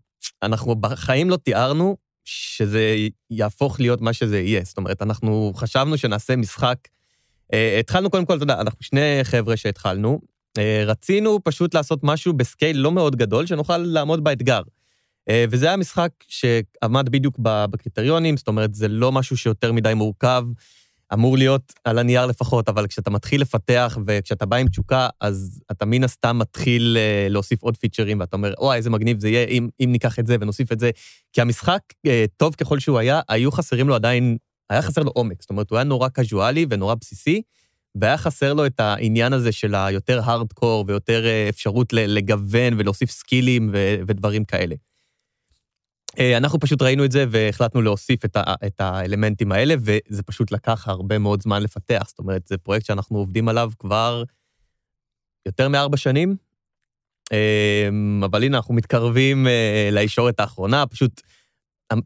אנחנו 0.43 0.75
בחיים 0.75 1.29
לא 1.29 1.38
תיארנו 1.38 1.97
שזה 2.31 2.95
יהפוך 3.29 3.79
להיות 3.79 4.01
מה 4.01 4.13
שזה 4.13 4.39
יהיה. 4.39 4.61
זאת 4.63 4.77
אומרת, 4.77 5.01
אנחנו 5.01 5.51
חשבנו 5.55 5.97
שנעשה 5.97 6.35
משחק. 6.35 6.77
אה, 7.53 7.79
התחלנו, 7.79 8.09
קודם 8.09 8.25
כל, 8.25 8.35
אתה 8.35 8.43
יודע, 8.43 8.61
אנחנו 8.61 8.79
שני 8.81 9.19
חבר'ה 9.23 9.57
שהתחלנו, 9.57 10.19
אה, 10.57 10.83
רצינו 10.85 11.39
פשוט 11.43 11.73
לעשות 11.73 12.00
משהו 12.03 12.33
בסקייל 12.33 12.77
לא 12.77 12.91
מאוד 12.91 13.15
גדול, 13.15 13.45
שנוכל 13.45 13.77
לעמוד 13.77 14.23
באתגר. 14.23 14.61
אה, 15.29 15.45
וזה 15.50 15.65
היה 15.65 15.77
משחק 15.77 16.11
שעמד 16.27 17.09
בדיוק 17.09 17.35
בקריטריונים, 17.39 18.38
זאת 18.38 18.47
אומרת, 18.47 18.75
זה 18.75 18.88
לא 18.88 19.11
משהו 19.11 19.38
שיותר 19.38 19.71
מדי 19.71 19.93
מורכב. 19.93 20.45
אמור 21.13 21.38
להיות 21.38 21.74
על 21.84 22.00
הנייר 22.00 22.25
לפחות, 22.25 22.70
אבל 22.70 22.88
כשאתה 22.88 23.10
מתחיל 23.10 23.41
לפתח 23.41 23.98
וכשאתה 24.08 24.46
בא 24.46 24.58
עם 24.58 24.68
תשוקה, 24.68 25.10
אז 25.22 25.62
אתה 25.72 25.86
מן 25.86 26.03
הסתם 26.03 26.38
מתחיל 26.39 26.98
אה, 27.00 27.27
להוסיף 27.30 27.63
עוד 27.63 27.77
פיצ'רים, 27.77 28.20
ואתה 28.20 28.36
אומר, 28.36 28.53
וואי, 28.60 28.77
איזה 28.77 28.89
מגניב 28.89 29.20
זה 29.20 29.30
יהיה 29.30 29.46
אם, 29.48 29.70
אם 29.84 29.89
ניקח 29.91 30.20
את 30.20 30.27
זה 30.27 30.36
ונוסיף 30.41 30.72
את 30.72 30.80
זה. 30.80 30.91
כי 31.34 31.41
המשחק, 31.41 31.80
אה, 32.06 32.25
טוב 32.38 32.56
ככל 32.56 32.80
שהוא 32.80 33.00
היה, 33.00 33.22
היו 33.30 33.51
חסרים 33.51 33.88
לו 33.88 33.96
עדיין, 33.96 34.38
היה 34.70 34.82
חסר 34.82 35.03
לו 35.03 35.12
עומק. 35.12 35.41
זאת 35.41 35.50
אומרת, 35.50 35.70
הוא 35.70 35.77
היה 35.77 35.84
נורא 35.84 36.10
קזואלי 36.10 36.65
ונורא 36.70 36.96
בסיסי, 36.96 37.41
והיה 37.96 38.18
חסר 38.18 38.53
לו 38.53 38.65
את 38.65 38.80
העניין 38.80 39.34
הזה 39.34 39.51
של 39.51 39.75
היותר 39.75 40.20
הארדקור 40.24 40.86
ויותר 40.88 41.25
אה, 41.25 41.46
אפשרות 41.50 41.94
לגוון 41.94 42.74
ולהוסיף 42.77 43.12
סקילים 43.12 43.70
ו- 43.74 43.96
ודברים 44.08 44.46
כאלה. 44.46 44.75
אה, 46.20 46.38
אנחנו 46.38 46.60
פשוט 46.60 46.82
ראינו 46.82 47.06
את 47.06 47.12
זה 47.12 47.25
והחלטנו 47.30 47.82
להוסיף 47.82 48.25
את, 48.25 48.36
ה- 48.36 48.53
את 48.65 48.82
האלמנטים 48.82 49.51
האלה, 49.51 49.75
וזה 49.80 50.24
פשוט 50.24 50.51
לקח 50.51 50.88
הרבה 50.88 51.18
מאוד 51.18 51.41
זמן 51.41 51.63
לפתח. 51.63 52.03
זאת 52.08 52.20
אומרת, 52.20 52.48
זה 52.48 52.58
פרויקט 52.58 52.86
שאנחנו 52.86 53.18
עובדים 53.18 53.50
עליו 53.50 53.72
כבר 53.80 54.24
יותר 55.46 55.70
מארבע 55.70 55.98
שנים, 55.98 56.36
אה, 57.32 57.89
אבל 58.25 58.44
הנה, 58.44 58.58
אנחנו 58.58 58.74
מתקרבים 58.74 59.48
אה, 59.48 59.89
לישורת 59.91 60.39
האחרונה, 60.39 60.86
פשוט 60.88 61.22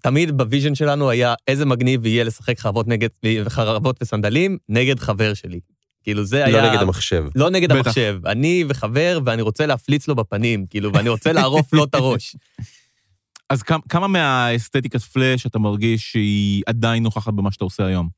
תמיד 0.01 0.37
ב 0.37 0.43
vision 0.43 0.75
שלנו 0.75 1.09
היה 1.09 1.33
איזה 1.47 1.65
מגניב 1.65 2.05
יהיה 2.05 2.23
לשחק 2.23 2.59
חרבות, 2.59 2.87
נגד, 2.87 3.09
חרבות 3.47 3.97
וסנדלים 4.01 4.57
נגד 4.69 4.99
חבר 4.99 5.33
שלי. 5.33 5.59
כאילו, 6.03 6.25
זה 6.25 6.45
היה... 6.45 6.61
לא 6.61 6.69
נגד 6.69 6.81
המחשב. 6.81 7.25
לא 7.35 7.49
נגד 7.49 7.71
בטח. 7.71 7.85
המחשב. 7.85 8.19
אני 8.25 8.63
וחבר, 8.67 9.19
ואני 9.25 9.41
רוצה 9.41 9.65
להפליץ 9.65 10.07
לו 10.07 10.15
בפנים, 10.15 10.65
כאילו, 10.65 10.93
ואני 10.93 11.09
רוצה 11.09 11.31
לערוף 11.33 11.73
לו 11.73 11.83
את 11.83 11.95
הראש. 11.95 12.35
אז 13.49 13.63
כמה, 13.89 14.07
מהאסתטיקת 14.07 15.01
פלאש 15.01 15.45
אתה 15.45 15.59
מרגיש 15.59 16.11
שהיא 16.11 16.63
עדיין 16.65 17.03
נוכחת 17.03 17.33
במה 17.33 17.51
שאתה 17.51 17.63
עושה 17.63 17.85
היום? 17.85 18.09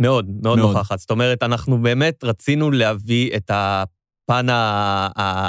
מאוד, 0.00 0.30
מאוד 0.42 0.58
מאוד. 0.58 0.76
נוכחת. 0.76 0.98
זאת 0.98 1.10
אומרת, 1.10 1.42
אנחנו 1.42 1.82
באמת 1.82 2.24
רצינו 2.24 2.70
להביא 2.70 3.36
את 3.36 3.50
הפן 3.54 4.46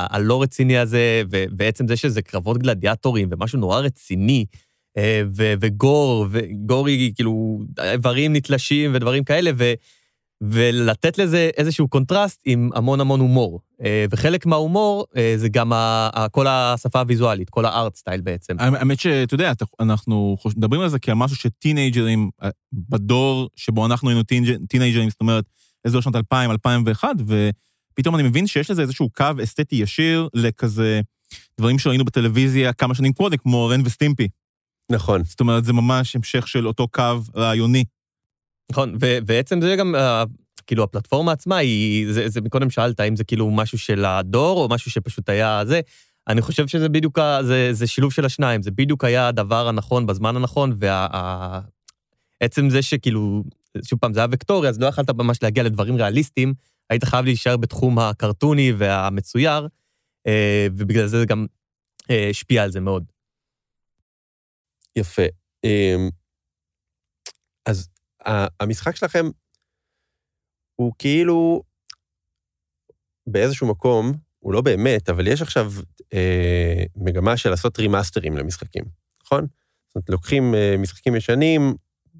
הלא 0.10 0.41
רציני 0.41 0.77
הזה, 0.77 1.24
ובעצם 1.29 1.88
זה 1.88 1.96
שזה 1.98 2.22
קרבות 2.22 2.57
גלדיאטורים 2.57 3.27
ומשהו 3.31 3.60
נורא 3.60 3.79
רציני, 3.79 4.46
אה, 4.98 5.22
ו 5.33 5.49
gore, 5.49 6.27
ו 6.31 6.43
gore 6.43 6.88
היא 6.88 7.12
כאילו 7.15 7.60
איברים 7.81 8.34
נתלשים 8.34 8.91
ודברים 8.93 9.24
כאלה, 9.24 9.51
ו- 9.57 9.74
ולתת 10.41 11.17
לזה 11.17 11.50
איזשהו 11.58 11.88
קונטרסט 11.88 12.41
עם 12.46 12.70
המון 12.75 13.00
המון 13.01 13.20
הומור. 13.20 13.60
אה, 13.84 14.06
וחלק 14.12 14.46
מההומור 14.46 15.06
אה, 15.17 15.34
זה 15.38 15.50
גם 15.50 15.74
ה- 15.74 16.10
ה- 16.13 16.29
כל 16.29 16.48
השפה 16.48 17.00
הוויזואלית, 17.00 17.50
כל 17.50 17.65
ה 17.65 17.73
art 17.73 17.95
style 17.95 18.21
בעצם. 18.22 18.56
האמת 18.60 19.00
שאתה 19.00 19.34
יודע, 19.34 19.51
אתה- 19.51 19.65
אנחנו 19.79 20.38
מדברים 20.58 20.82
על 20.82 20.89
זה 20.89 21.00
כעל 21.00 21.15
משהו 21.15 21.38
שטינג'רים, 21.38 22.29
אה, 22.44 22.50
בדור 22.74 23.50
שבו 23.56 23.86
אנחנו 23.86 24.10
היינו 24.10 24.24
טינג'- 24.24 24.65
טינג'רים, 24.70 25.10
זאת 25.10 25.22
אומרת, 25.22 25.46
אזור 25.88 26.01
שנות 26.01 26.15
2000, 26.15 26.51
2001, 26.51 27.15
ופתאום 27.27 28.15
אני 28.15 28.24
מבין 28.24 28.48
שיש 28.48 28.72
לזה 28.72 28.82
איזשהו 28.82 29.10
קו 29.10 29.25
אסתטי 29.44 29.75
ישיר 29.75 30.27
לכזה 30.34 31.01
דברים 31.60 31.79
שראינו 31.79 32.06
בטלוויזיה 32.06 32.74
כמה 32.74 32.96
שנים 32.96 33.13
קודם, 33.13 33.38
כמו 33.38 33.67
רן 33.67 33.82
וסטימפי. 33.86 34.27
נכון. 34.91 35.24
זאת 35.24 35.39
אומרת, 35.39 35.65
זה 35.65 35.74
ממש 35.74 36.15
המשך 36.15 36.48
של 36.48 36.67
אותו 36.67 36.88
קו 36.88 37.03
רעיוני. 37.36 37.84
נכון, 38.71 38.95
ובעצם 39.00 39.62
זה 39.62 39.75
גם, 39.75 39.95
אה, 39.95 40.24
כאילו, 40.67 40.83
הפלטפורמה 40.83 41.31
עצמה 41.31 41.57
היא, 41.57 42.13
זה, 42.13 42.29
זה 42.29 42.41
מקודם 42.41 42.69
שאלת, 42.69 43.00
האם 43.00 43.15
זה 43.15 43.24
כאילו 43.24 43.51
משהו 43.51 43.77
של 43.77 44.05
הדור, 44.05 44.63
או 44.63 44.69
משהו 44.69 44.91
שפשוט 44.91 45.29
היה 45.29 45.62
זה. 45.65 45.81
אני 46.27 46.41
חושב 46.41 46.67
שזה 46.67 46.89
בדיוק, 46.89 47.19
זה, 47.41 47.74
זה 47.74 47.88
שילוב 47.88 48.13
של 48.13 48.25
השניים, 48.25 48.62
זה 48.62 48.71
בדיוק 48.71 49.03
היה 49.03 49.27
הדבר 49.27 49.67
הנכון 49.67 50.05
בזמן 50.05 50.36
הנכון, 50.36 50.77
ועצם 52.41 52.69
זה 52.69 52.81
שכאילו, 52.81 53.43
שוב 53.83 54.00
פעם, 54.00 54.13
זה 54.13 54.19
היה 54.19 54.27
וקטורי, 54.31 54.69
אז 54.69 54.79
לא 54.79 54.86
יכלת 54.86 55.09
ממש 55.09 55.43
להגיע 55.43 55.63
לדברים 55.63 55.95
ריאליסטיים, 55.95 56.53
היית 56.89 57.03
חייב 57.03 57.25
להישאר 57.25 57.57
בתחום 57.57 58.00
הקרטוני 58.00 58.74
והמצויר, 58.77 59.67
אה, 60.27 60.67
ובגלל 60.77 61.07
זה 61.07 61.19
זה 61.19 61.25
גם 61.25 61.45
אה, 62.09 62.29
השפיע 62.29 62.63
על 62.63 62.71
זה 62.71 62.79
מאוד. 62.79 63.03
יפה. 64.95 65.24
אמ, 65.63 66.09
אז 67.65 67.89
המשחק 68.60 68.96
שלכם 68.96 69.25
הוא 70.75 70.93
כאילו 71.00 71.63
באיזשהו 73.27 73.67
מקום, 73.67 74.13
הוא 74.39 74.53
לא 74.53 74.62
באמת, 74.62 75.10
אבל 75.10 75.27
יש 75.27 75.41
עכשיו 75.41 75.74
אה, 76.13 76.84
מגמה 76.96 77.38
של 77.38 77.50
לעשות 77.50 77.79
רימאסטרים 77.79 78.38
למשחקים, 78.38 78.84
נכון? 79.25 79.48
זאת 79.88 79.96
אומרת, 79.96 80.10
לוקחים 80.10 80.55
אה, 80.55 80.75
משחקים 80.79 81.15
ישנים 81.15 81.75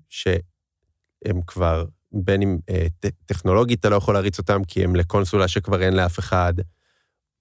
שהם 0.10 1.42
כבר, 1.48 1.86
בין 2.12 2.42
אם 2.42 2.58
אה, 2.70 2.88
ט- 3.00 3.26
טכנולוגית 3.26 3.80
אתה 3.80 3.90
לא 3.90 3.96
יכול 3.96 4.14
להריץ 4.14 4.38
אותם 4.38 4.64
כי 4.64 4.84
הם 4.84 4.96
לקונסולה 4.96 5.48
שכבר 5.48 5.84
אין 5.84 5.94
לאף 5.94 6.20
אחד. 6.20 6.54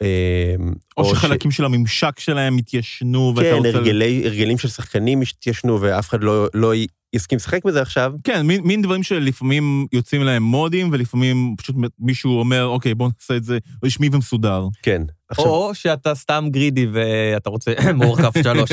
אה, 0.02 0.54
או 0.96 1.04
ש- 1.04 1.18
שחלקים 1.18 1.50
של 1.50 1.64
הממשק 1.64 2.18
שלהם 2.18 2.56
התיישנו, 2.56 3.32
ואתה 3.36 3.48
כן, 3.48 3.56
רוצה... 3.56 3.68
הרגלי, 3.68 4.26
הרגלים 4.26 4.58
של 4.58 4.68
שחקנים 4.68 5.20
התיישנו, 5.20 5.80
ואף 5.80 6.08
אחד 6.08 6.22
לא, 6.22 6.48
לא 6.54 6.72
יסכים 7.16 7.36
לשחק 7.36 7.64
בזה 7.64 7.82
עכשיו. 7.82 8.12
כן, 8.24 8.46
מין, 8.46 8.60
מין 8.64 8.82
דברים 8.82 9.02
שלפעמים 9.02 9.86
יוצאים 9.92 10.22
להם 10.22 10.42
מודים, 10.42 10.88
ולפעמים 10.92 11.54
פשוט 11.58 11.76
מישהו 11.98 12.38
אומר, 12.38 12.64
אוקיי, 12.64 12.94
בוא 12.94 13.08
נעשה 13.20 13.36
את 13.36 13.44
זה 13.44 13.58
רשמי 13.84 14.08
ומסודר. 14.12 14.66
כן. 14.82 15.02
עכשיו, 15.28 15.46
או 15.46 15.74
שאתה 15.74 16.14
סתם 16.14 16.44
גרידי 16.50 16.86
ואתה 16.92 17.50
רוצה 17.50 17.72
מורכב 17.94 18.42
שלוש. 18.42 18.70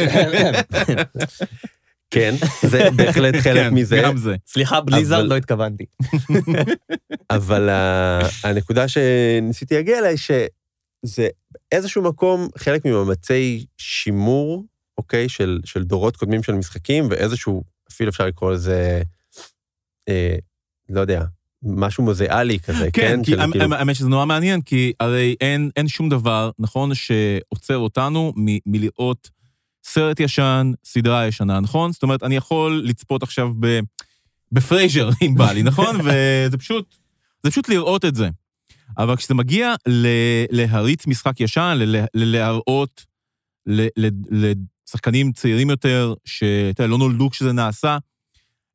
כן, 2.10 2.36
זה 2.62 2.90
בהחלט 2.96 3.36
חלק 3.36 3.44
כן, 3.64 3.74
מזה, 3.74 4.02
גם 4.04 4.18
זה. 4.18 4.36
סליחה, 4.48 4.82
בליזארד, 4.82 5.20
אבל- 5.20 5.30
לא 5.30 5.38
התכוונתי. 5.38 5.86
אבל 7.38 7.70
ה- 7.70 8.20
הנקודה 8.44 8.88
שניסיתי 8.88 9.76
להגיע 9.76 9.98
אליה 10.00 10.10
היא 10.10 10.18
שזה 10.18 11.28
באיזשהו 11.72 12.02
מקום 12.04 12.48
חלק 12.58 12.86
ממאמצי 12.86 13.66
שימור, 13.78 14.66
אוקיי, 14.98 15.30
של, 15.30 15.60
של 15.66 15.84
דורות 15.84 16.18
קודמים 16.18 16.44
של 16.44 16.54
משחקים, 16.54 17.08
ואיזשהו, 17.10 17.64
אפילו 17.94 18.10
אפשר 18.10 18.26
לקרוא 18.26 18.52
לזה, 18.52 19.02
אה, 20.10 20.36
לא 20.90 21.02
יודע, 21.02 21.24
משהו 21.64 22.04
מוזיאלי 22.04 22.60
כזה, 22.60 22.92
כן? 22.92 23.02
כן, 23.02 23.24
כי 23.24 23.36
האמת- 23.36 23.54
כאילו- 23.58 23.76
האמת 23.76 23.96
שזה 23.96 24.10
נורא 24.10 24.26
מעניין, 24.26 24.62
כי 24.62 24.94
הרי 25.00 25.36
אין, 25.42 25.70
אין 25.76 25.88
שום 25.88 26.10
דבר, 26.10 26.52
נכון, 26.60 26.92
שעוצר 26.96 27.78
אותנו 27.78 28.34
מ- 28.36 28.58
מלראות 28.72 29.30
סרט 29.86 30.20
ישן, 30.20 30.72
סדרה 30.86 31.28
ישנה, 31.28 31.60
נכון? 31.60 31.92
זאת 31.92 32.04
אומרת, 32.04 32.24
אני 32.24 32.36
יכול 32.36 32.82
לצפות 32.86 33.24
עכשיו 33.24 33.50
ב, 33.60 33.80
בפרייזר, 34.52 35.10
אם 35.28 35.36
בא 35.36 35.52
לי, 35.52 35.64
נכון? 35.64 35.96
וזה 36.00 36.58
פשוט, 36.58 36.96
זה 37.44 37.52
פשוט 37.52 37.70
לראות 37.70 38.06
את 38.06 38.16
זה. 38.16 38.30
אבל 38.98 39.16
כשזה 39.16 39.34
מגיע 39.34 39.74
ל, 39.88 40.08
להריץ 40.52 41.08
משחק 41.08 41.40
ישן, 41.40 41.74
ל, 41.78 41.96
ל, 41.96 42.06
להראות 42.14 43.06
ל, 43.66 43.88
ל, 43.98 44.52
לשחקנים 44.94 45.32
צעירים 45.32 45.70
יותר, 45.70 46.14
שאתה 46.26 46.88
לא 46.88 46.98
נולדו 46.98 47.30
כשזה 47.30 47.52
נעשה, 47.52 47.98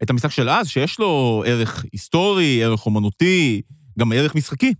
את 0.03 0.11
המשחק 0.11 0.31
של 0.31 0.49
אז, 0.49 0.69
שיש 0.69 0.99
לו 0.99 1.43
ערך 1.47 1.85
היסטורי, 1.93 2.65
ערך 2.65 2.87
אומנותי, 2.87 3.63
גם 3.99 4.13
ערך 4.13 4.35
משחקי. 4.35 4.75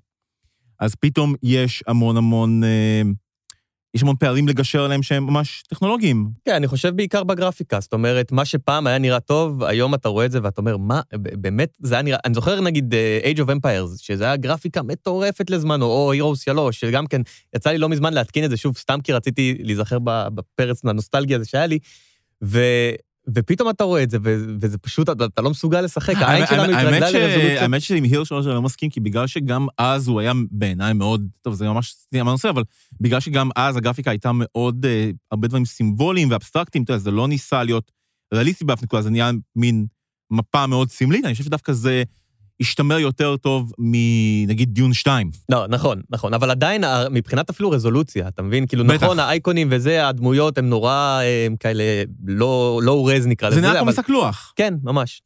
אז 0.81 0.95
פתאום 0.95 1.35
יש 1.43 1.83
המון 1.87 2.17
המון, 2.17 2.65
אה, 2.65 3.03
יש 3.95 4.03
המון 4.03 4.17
פערים 4.17 4.49
לגשר 4.49 4.85
עליהם 4.85 5.03
שהם 5.03 5.27
ממש 5.27 5.63
טכנולוגיים. 5.69 6.31
כן, 6.45 6.55
אני 6.55 6.67
חושב 6.67 6.97
בעיקר 6.97 7.25
בגרפיקה. 7.25 7.81
זאת 7.81 7.93
אומרת, 7.93 8.33
מה 8.33 8.45
שפעם 8.45 8.87
היה 8.87 8.99
נראה 8.99 9.21
טוב, 9.21 9.65
היום 9.65 9.95
אתה 9.95 10.09
רואה 10.09 10.27
את 10.27 10.33
זה 10.33 10.39
ואתה 10.43 10.61
אומר, 10.61 10.77
מה, 10.77 11.01
באמת, 11.13 11.69
זה 11.79 11.95
היה 11.95 12.03
נראה... 12.03 12.19
אני 12.25 12.35
זוכר 12.35 12.61
נגיד 12.61 12.95
אה, 12.95 13.21
Age 13.25 13.39
of 13.39 13.49
Empires, 13.49 13.99
שזה 13.99 14.25
היה 14.25 14.37
גרפיקה 14.37 14.83
מטורפת 14.83 15.51
לזמנו, 15.51 15.87
או 15.87 16.13
Heroes 16.15 16.43
3, 16.45 16.81
שגם 16.81 17.07
כן, 17.07 17.21
יצא 17.57 17.71
לי 17.71 17.79
לא 17.79 17.89
מזמן 17.89 18.15
להתקין 18.15 18.45
את 18.45 18.51
זה 18.51 18.57
שוב, 18.57 18.77
סתם 18.77 18.99
כי 19.01 19.13
רציתי 19.13 19.57
להיזכר 19.61 19.99
בפרץ 20.35 20.85
הנוסטלגיה 20.85 21.37
הזה 21.37 21.47
שהיה 21.47 21.67
לי, 21.67 21.79
ו... 22.45 22.61
ופתאום 23.35 23.71
אתה 23.71 23.85
רואה 23.85 24.03
את 24.03 24.11
זה, 24.11 24.19
ו- 24.23 24.45
וזה 24.61 24.79
פשוט, 24.79 25.09
אתה, 25.09 25.25
אתה 25.25 25.43
לא 25.43 25.51
מסוגל 25.51 25.81
לשחק, 25.81 26.15
העין 26.17 26.29
האמת- 26.43 26.49
שלנו 26.49 26.63
התרגלה 26.63 27.11
לרזולוציות. 27.11 27.63
האמת 27.63 27.83
שעם 27.83 28.05
היר 28.05 28.25
שלוש 28.25 28.47
אני 28.47 28.55
לא 28.55 28.63
מסכים, 28.63 28.91
כי 28.91 29.01
בגלל 29.01 29.27
שגם 29.27 29.67
אז 29.79 30.09
הוא 30.09 30.21
היה 30.21 30.33
בעיניי 30.51 30.93
מאוד, 30.93 31.29
טוב, 31.43 31.55
זה 31.55 31.69
ממש 31.69 31.93
סטייה 31.93 32.25
מהנושא, 32.25 32.49
אבל 32.51 32.63
בגלל 33.01 33.21
שגם 33.21 33.51
אז 33.57 33.77
הגרפיקה 33.77 34.11
הייתה 34.11 34.31
מאוד, 34.35 34.87
אה, 34.87 35.11
הרבה 35.33 35.49
דברים 35.49 35.65
סימבוליים 35.65 36.31
ואבסטרקטיים, 36.31 36.85
אתה 36.85 36.93
יודע, 36.93 37.03
זה 37.03 37.11
לא 37.11 37.29
ניסה 37.29 37.63
להיות 37.65 37.91
ריאליסטי 38.35 38.65
באף 38.65 38.83
נקודה, 38.83 39.03
זה 39.03 39.11
נהיה 39.11 39.31
מין 39.57 39.87
מפה 40.31 40.67
מאוד 40.67 40.91
סמלית, 40.91 41.25
אני 41.25 41.33
חושב 41.33 41.45
שדווקא 41.45 41.73
זה 41.73 42.03
השתמר 42.61 42.99
יותר 42.99 43.37
טוב 43.37 43.73
מנגיד 43.79 44.75
דיון 44.75 44.93
2. 44.95 45.31
לא, 45.49 45.67
נכון, 45.67 46.03
נכון, 46.11 46.35
אבל 46.35 46.51
עדיין, 46.51 46.85
ה- 46.85 47.09
מבחינת 47.11 47.51
אפילו 47.51 47.71
רזולוציה, 47.71 48.29
אתה 48.29 48.43
מבין? 48.43 48.67
כאילו, 48.67 48.85
בטח. 48.85 49.03
נכון, 49.03 49.19
האייקונים 49.19 49.69
וזה, 49.71 50.09
הדמויות 50.09 50.59
הן 50.59 50.69
נורא 50.69 51.21
הם 51.47 51.57
כאלה, 51.57 51.85
לא 52.27 52.81
לא 52.83 53.09
רז 53.09 53.27
נקרא 53.27 53.51
זה 53.51 53.57
לזה, 53.57 53.67
נראה 53.69 53.81
כמו. 53.81 53.91
משחק 53.91 54.09
לוח. 54.09 54.53
כן, 54.57 54.75
ממש. 54.83 55.23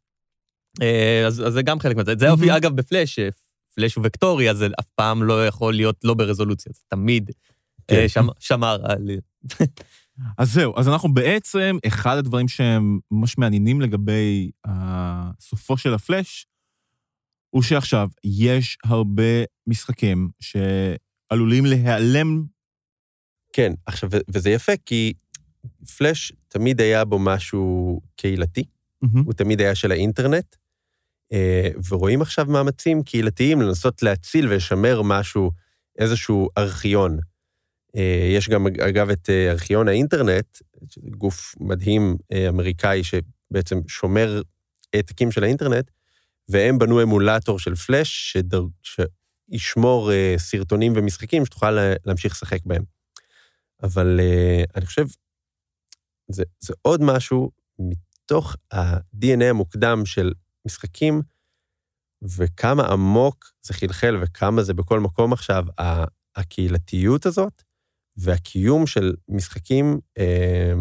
אה, 0.83 1.25
אז 1.27 1.43
אז 1.47 1.53
זה 1.53 1.63
גם 1.63 1.81
חלק 1.81 1.97
מזה. 1.97 2.13
זה. 2.19 2.31
אופי, 2.31 2.57
אגב, 2.57 2.77
בפלאש, 2.77 3.19
אה, 3.19 3.29
פלאש 3.75 3.95
הוא 3.95 4.05
וקטורי, 4.07 4.51
אז 4.51 4.57
זה 4.57 4.69
אף 4.81 4.89
פעם 4.95 5.23
לא 5.23 5.47
יכול 5.47 5.75
להיות 5.75 5.97
לא 6.05 6.15
ברזולוציה, 6.15 6.73
זה 6.75 6.81
תמיד 6.89 7.31
כן. 7.89 7.97
אה, 7.97 8.09
שמ- 8.09 8.31
שמר 8.41 8.79
על... 8.85 9.11
אז 10.39 10.53
זהו, 10.53 10.73
אז 10.79 10.89
אנחנו 10.89 11.15
בעצם, 11.15 11.77
אחד 11.87 12.17
הדברים 12.17 12.49
שהם 12.49 12.99
ממש 13.11 13.39
מעניינים 13.39 13.81
לגבי 13.81 14.51
אה, 14.67 14.73
סופו 15.41 15.77
של 15.77 15.95
הפלאש, 15.95 16.47
הוא 17.55 17.63
שעכשיו 17.63 18.09
יש 18.25 18.79
הרבה 18.85 19.45
משחקים 19.67 20.31
שעלולים 20.41 21.67
להיעלם. 21.67 22.45
כן, 23.53 23.73
עכשיו, 23.87 24.11
וזה 24.29 24.51
יפה, 24.51 24.73
כי 24.87 25.13
פלאש 25.97 26.33
תמיד 26.49 26.81
היה 26.81 27.05
בו 27.05 27.19
משהו 27.19 28.01
קהילתי, 28.17 28.65
הוא 29.25 29.33
תמיד 29.33 29.61
היה 29.61 29.75
של 29.75 29.93
האינטרנט, 29.93 30.57
אה, 31.33 31.69
ורואים 31.89 32.23
עכשיו 32.23 32.47
מאמצים 32.49 33.03
קהילתיים 33.03 33.63
לנסות 33.63 34.03
להציל 34.03 34.49
ולשמר 34.49 35.03
משהו, 35.03 35.51
איזשהו 35.99 36.49
ארכיון. 36.59 37.19
אה, 37.97 38.29
יש 38.37 38.49
גם, 38.49 38.67
אגב, 38.67 39.11
את 39.11 39.31
אה, 39.31 39.51
ארכיון 39.51 39.89
האינטרנט, 39.89 40.59
גוף 41.19 41.55
מדהים 41.61 42.17
אמריקאי 42.49 43.03
שבעצם 43.05 43.81
שומר 43.89 44.43
העתקים 44.95 45.31
של 45.31 45.45
האינטרנט, 45.45 45.91
והם 46.49 46.79
בנו 46.79 47.03
אמולטור 47.03 47.59
של 47.59 47.75
פלאש 47.75 48.33
שדר, 48.33 48.63
שישמור 48.83 50.13
אה, 50.13 50.35
סרטונים 50.39 50.93
ומשחקים 50.97 51.47
שתוכל 51.47 51.71
לה- 51.71 51.95
להמשיך 52.05 52.33
לשחק 52.33 52.59
בהם. 52.65 52.85
אבל 53.83 54.21
אה, 54.21 54.65
אני 54.77 54.87
חושב, 54.87 55.07
זה, 56.29 56.45
זה 56.61 56.75
עוד 56.83 57.03
משהו 57.03 57.51
מתוך 57.79 58.57
ה-DNA 58.73 59.45
המוקדם 59.45 60.07
של 60.07 60.33
משחקים, 60.67 61.23
וכמה 62.23 62.87
עמוק 62.87 63.53
זה 63.63 63.75
חלחל 63.75 64.17
וכמה 64.23 64.63
זה 64.63 64.75
בכל 64.75 65.01
מקום 65.01 65.33
עכשיו, 65.33 65.65
הקהילתיות 66.37 67.27
הזאת 67.27 67.63
והקיום 68.17 68.87
של 68.87 69.15
משחקים 69.29 70.01
אה, 70.19 70.73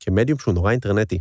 כמדיום 0.00 0.38
שהוא 0.38 0.54
נורא 0.54 0.70
אינטרנטי. 0.70 1.18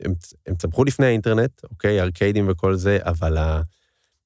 הם, 0.00 0.12
הם 0.46 0.54
צמחו 0.54 0.84
לפני 0.84 1.06
האינטרנט, 1.06 1.64
אוקיי, 1.64 2.00
ארקיידים 2.00 2.48
וכל 2.48 2.76
זה, 2.76 2.98
אבל 3.02 3.36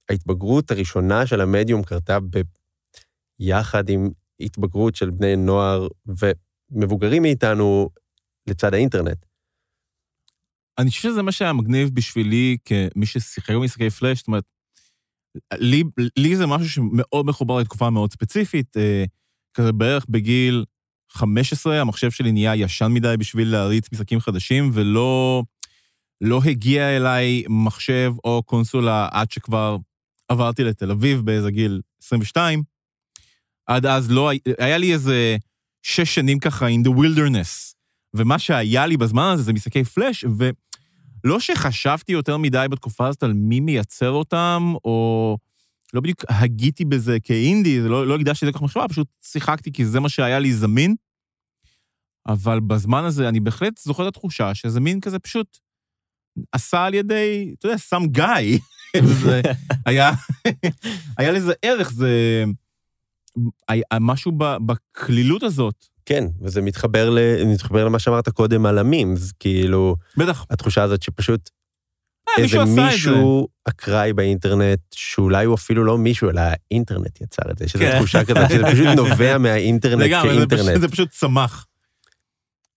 ההתבגרות 0.08 0.70
הראשונה 0.70 1.26
של 1.26 1.40
המדיום 1.40 1.82
קרתה 1.82 2.20
ב... 2.20 2.40
יחד 3.40 3.88
עם 3.88 4.10
התבגרות 4.40 4.94
של 4.96 5.10
בני 5.10 5.36
נוער 5.36 5.88
ומבוגרים 6.06 7.22
מאיתנו 7.22 7.90
לצד 8.46 8.74
האינטרנט. 8.74 9.24
אני 10.78 10.90
חושב 10.90 11.08
שזה 11.10 11.22
מה 11.22 11.32
שהיה 11.32 11.52
מגניב 11.52 11.90
בשבילי 11.94 12.56
כמי 12.64 13.06
ששיחק 13.06 13.54
במשחקי 13.54 13.90
פלאש, 13.90 14.18
זאת 14.18 14.26
אומרת, 14.28 14.44
לי, 15.54 15.84
לי 16.16 16.36
זה 16.36 16.46
משהו 16.46 16.68
שמאוד 16.68 17.26
מחובר 17.26 17.58
לתקופה 17.58 17.90
מאוד 17.90 18.12
ספציפית, 18.12 18.76
אה, 18.76 19.04
כזה 19.54 19.72
בערך 19.72 20.06
בגיל 20.08 20.64
15, 21.10 21.80
המחשב 21.80 22.10
שלי 22.10 22.32
נהיה 22.32 22.56
ישן 22.56 22.86
מדי 22.86 23.14
בשביל 23.18 23.48
להריץ 23.48 23.92
משחקים 23.92 24.20
חדשים, 24.20 24.70
ולא 24.74 25.42
לא 26.20 26.40
הגיע 26.44 26.96
אליי 26.96 27.44
מחשב 27.48 28.12
או 28.24 28.42
קונסולה 28.42 29.08
עד 29.10 29.30
שכבר 29.30 29.76
עברתי 30.28 30.64
לתל 30.64 30.90
אביב 30.90 31.20
באיזה 31.20 31.50
גיל 31.50 31.80
22. 32.02 32.62
עד 33.66 33.86
אז 33.86 34.10
לא, 34.10 34.30
היה 34.58 34.78
לי 34.78 34.92
איזה 34.92 35.36
שש 35.82 36.14
שנים 36.14 36.38
ככה 36.38 36.68
in 36.68 36.86
the 36.86 36.90
wilderness, 36.90 37.74
ומה 38.14 38.38
שהיה 38.38 38.86
לי 38.86 38.96
בזמן 38.96 39.30
הזה 39.32 39.42
זה 39.42 39.52
משחקי 39.52 39.84
פלאש, 39.84 40.24
ולא 41.24 41.40
שחשבתי 41.40 42.12
יותר 42.12 42.36
מדי 42.36 42.66
בתקופה 42.70 43.06
הזאת 43.06 43.22
על 43.22 43.32
מי 43.32 43.60
מייצר 43.60 44.10
אותם, 44.10 44.74
או 44.84 45.38
לא 45.94 46.00
בדיוק 46.00 46.24
הגיתי 46.28 46.84
בזה 46.84 47.20
כאינדי, 47.20 47.82
זה 47.82 47.88
לא, 47.88 48.06
לא 48.06 48.16
הקדשתי 48.16 48.46
לזה 48.46 48.52
כל 48.52 48.58
כך 48.58 48.64
מחשבה, 48.64 48.88
פשוט 48.88 49.08
שיחקתי 49.24 49.72
כי 49.72 49.86
זה 49.86 50.00
מה 50.00 50.08
שהיה 50.08 50.38
לי 50.38 50.52
זמין. 50.52 50.94
אבל 52.26 52.60
בזמן 52.60 53.04
הזה 53.04 53.28
אני 53.28 53.40
בהחלט 53.40 53.78
זוכר 53.78 54.02
את 54.02 54.08
התחושה 54.08 54.54
שזה 54.54 54.80
מין 54.80 55.00
כזה 55.00 55.18
פשוט 55.18 55.58
עשה 56.52 56.84
על 56.84 56.94
ידי, 56.94 57.54
אתה 57.58 57.66
יודע, 57.66 57.76
some 57.76 58.18
guy. 58.18 58.60
זה 59.22 59.40
היה, 59.86 60.10
היה 61.18 61.32
לזה 61.32 61.52
ערך, 61.62 61.92
זה... 61.92 62.44
היה 63.68 63.84
משהו 64.00 64.32
ב- 64.32 64.56
בקלילות 64.66 65.42
הזאת. 65.42 65.86
כן, 66.06 66.24
וזה 66.40 66.62
מתחבר, 66.62 67.10
ל... 67.10 67.18
מתחבר 67.44 67.84
למה 67.84 67.98
שאמרת 67.98 68.28
קודם 68.28 68.66
על 68.66 68.78
המימס, 68.78 69.32
כאילו, 69.32 69.96
בטח, 70.16 70.46
התחושה 70.50 70.82
הזאת 70.82 71.02
שפשוט 71.02 71.50
איזה 72.38 72.64
מישהו 72.64 73.48
אקראי 73.64 74.12
באינטרנט, 74.12 74.78
שאולי 74.94 75.44
הוא 75.44 75.54
אפילו 75.54 75.84
לא 75.84 75.98
מישהו, 75.98 76.30
אלא 76.30 76.40
האינטרנט 76.44 77.20
יצר 77.20 77.42
את 77.50 77.58
זה, 77.58 77.68
שזו 77.68 77.78
כן. 77.84 77.98
תחושה 77.98 78.24
כזאת, 78.24 78.50
שזה 78.50 78.62
פשוט 78.72 78.86
נובע 79.02 79.38
מהאינטרנט 79.38 80.02
לגמרי, 80.02 80.34
זה 80.34 80.46
פשוט- 80.46 80.50
כאינטרנט. 80.50 80.80
זה 80.80 80.88
פשוט 80.88 81.10
צמח. 81.10 81.66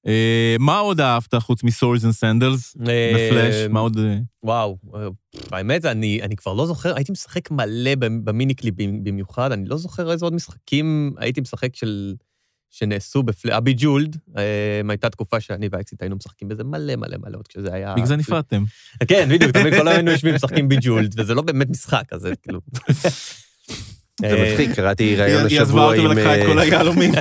אה, 0.07 0.55
מה 0.59 0.77
עוד 0.79 1.01
אהבת 1.01 1.35
חוץ 1.35 1.63
מ 1.63 1.69
Swords 1.69 2.05
and 2.05 2.13
Sandals? 2.13 2.75
בפלאש, 2.75 3.55
מה 3.69 3.79
עוד... 3.79 3.97
אה, 3.97 4.17
וואו, 4.43 4.77
אה, 4.95 5.07
האמת, 5.51 5.85
אני, 5.85 6.19
אני 6.21 6.35
כבר 6.35 6.53
לא 6.53 6.65
זוכר, 6.67 6.95
הייתי 6.95 7.11
משחק 7.11 7.51
מלא 7.51 7.95
במ- 7.95 8.25
ב 8.25 8.31
Miniclip 8.31 8.75
במיוחד, 9.03 9.51
אני 9.51 9.65
לא 9.69 9.77
זוכר 9.77 10.11
איזה 10.11 10.25
עוד 10.25 10.33
משחקים 10.33 11.13
הייתי 11.17 11.41
משחק 11.41 11.75
של... 11.75 12.13
שנעשו 12.71 13.23
בפלאש, 13.23 13.53
ה 13.53 13.59
Bejeweled, 13.59 14.17
אה, 14.37 14.81
הייתה 14.89 15.09
תקופה 15.09 15.39
שאני 15.39 15.69
והאקסית 15.71 16.01
היינו 16.01 16.15
משחקים 16.15 16.47
בזה 16.47 16.63
מלא 16.63 16.95
מלא 16.95 17.17
מלא 17.17 17.37
עוד 17.37 17.47
כשזה 17.47 17.73
היה... 17.73 17.93
בגלל 17.93 18.05
זה 18.05 18.15
נפרדתם. 18.15 18.63
כן, 19.07 19.29
בדיוק, 19.31 19.51
תמיד 19.51 19.73
כל 19.73 19.87
היינו 19.87 20.11
יושבים 20.11 20.35
משחקים 20.35 20.69
Bejeweled, 20.69 21.19
וזה 21.19 21.33
לא 21.33 21.41
באמת 21.41 21.69
משחק, 21.69 22.03
אז 22.11 22.21
זה 22.21 22.33
כאילו... 22.43 22.59
זה 24.21 24.27
אה, 24.27 24.51
מצחיק, 24.51 24.75
קראתי 24.75 25.15
ראיון 25.15 25.47
היא 25.47 25.61
עזבה 25.61 25.63
השבוע 25.63 25.85
אותי 25.85 25.99
עם... 25.99 26.05
ולקחה 26.05 26.35
את 26.35 26.39
אה, 26.39 26.45
כל 26.45 26.59
היהלומים. 26.59 27.11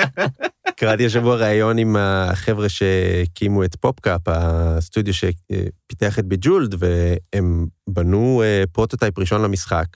קראתי 0.80 1.06
השבוע 1.06 1.36
ראיון 1.36 1.78
עם 1.78 1.96
החבר'ה 1.98 2.68
שהקימו 2.68 3.64
את 3.64 3.76
PopCap, 3.76 4.20
הסטודיו 4.26 5.14
שפיתח 5.14 6.18
את 6.18 6.24
Bejeweled, 6.24 6.74
והם 6.78 7.66
בנו 7.88 8.42
prototype 8.72 9.18
ראשון 9.18 9.42
למשחק. 9.42 9.86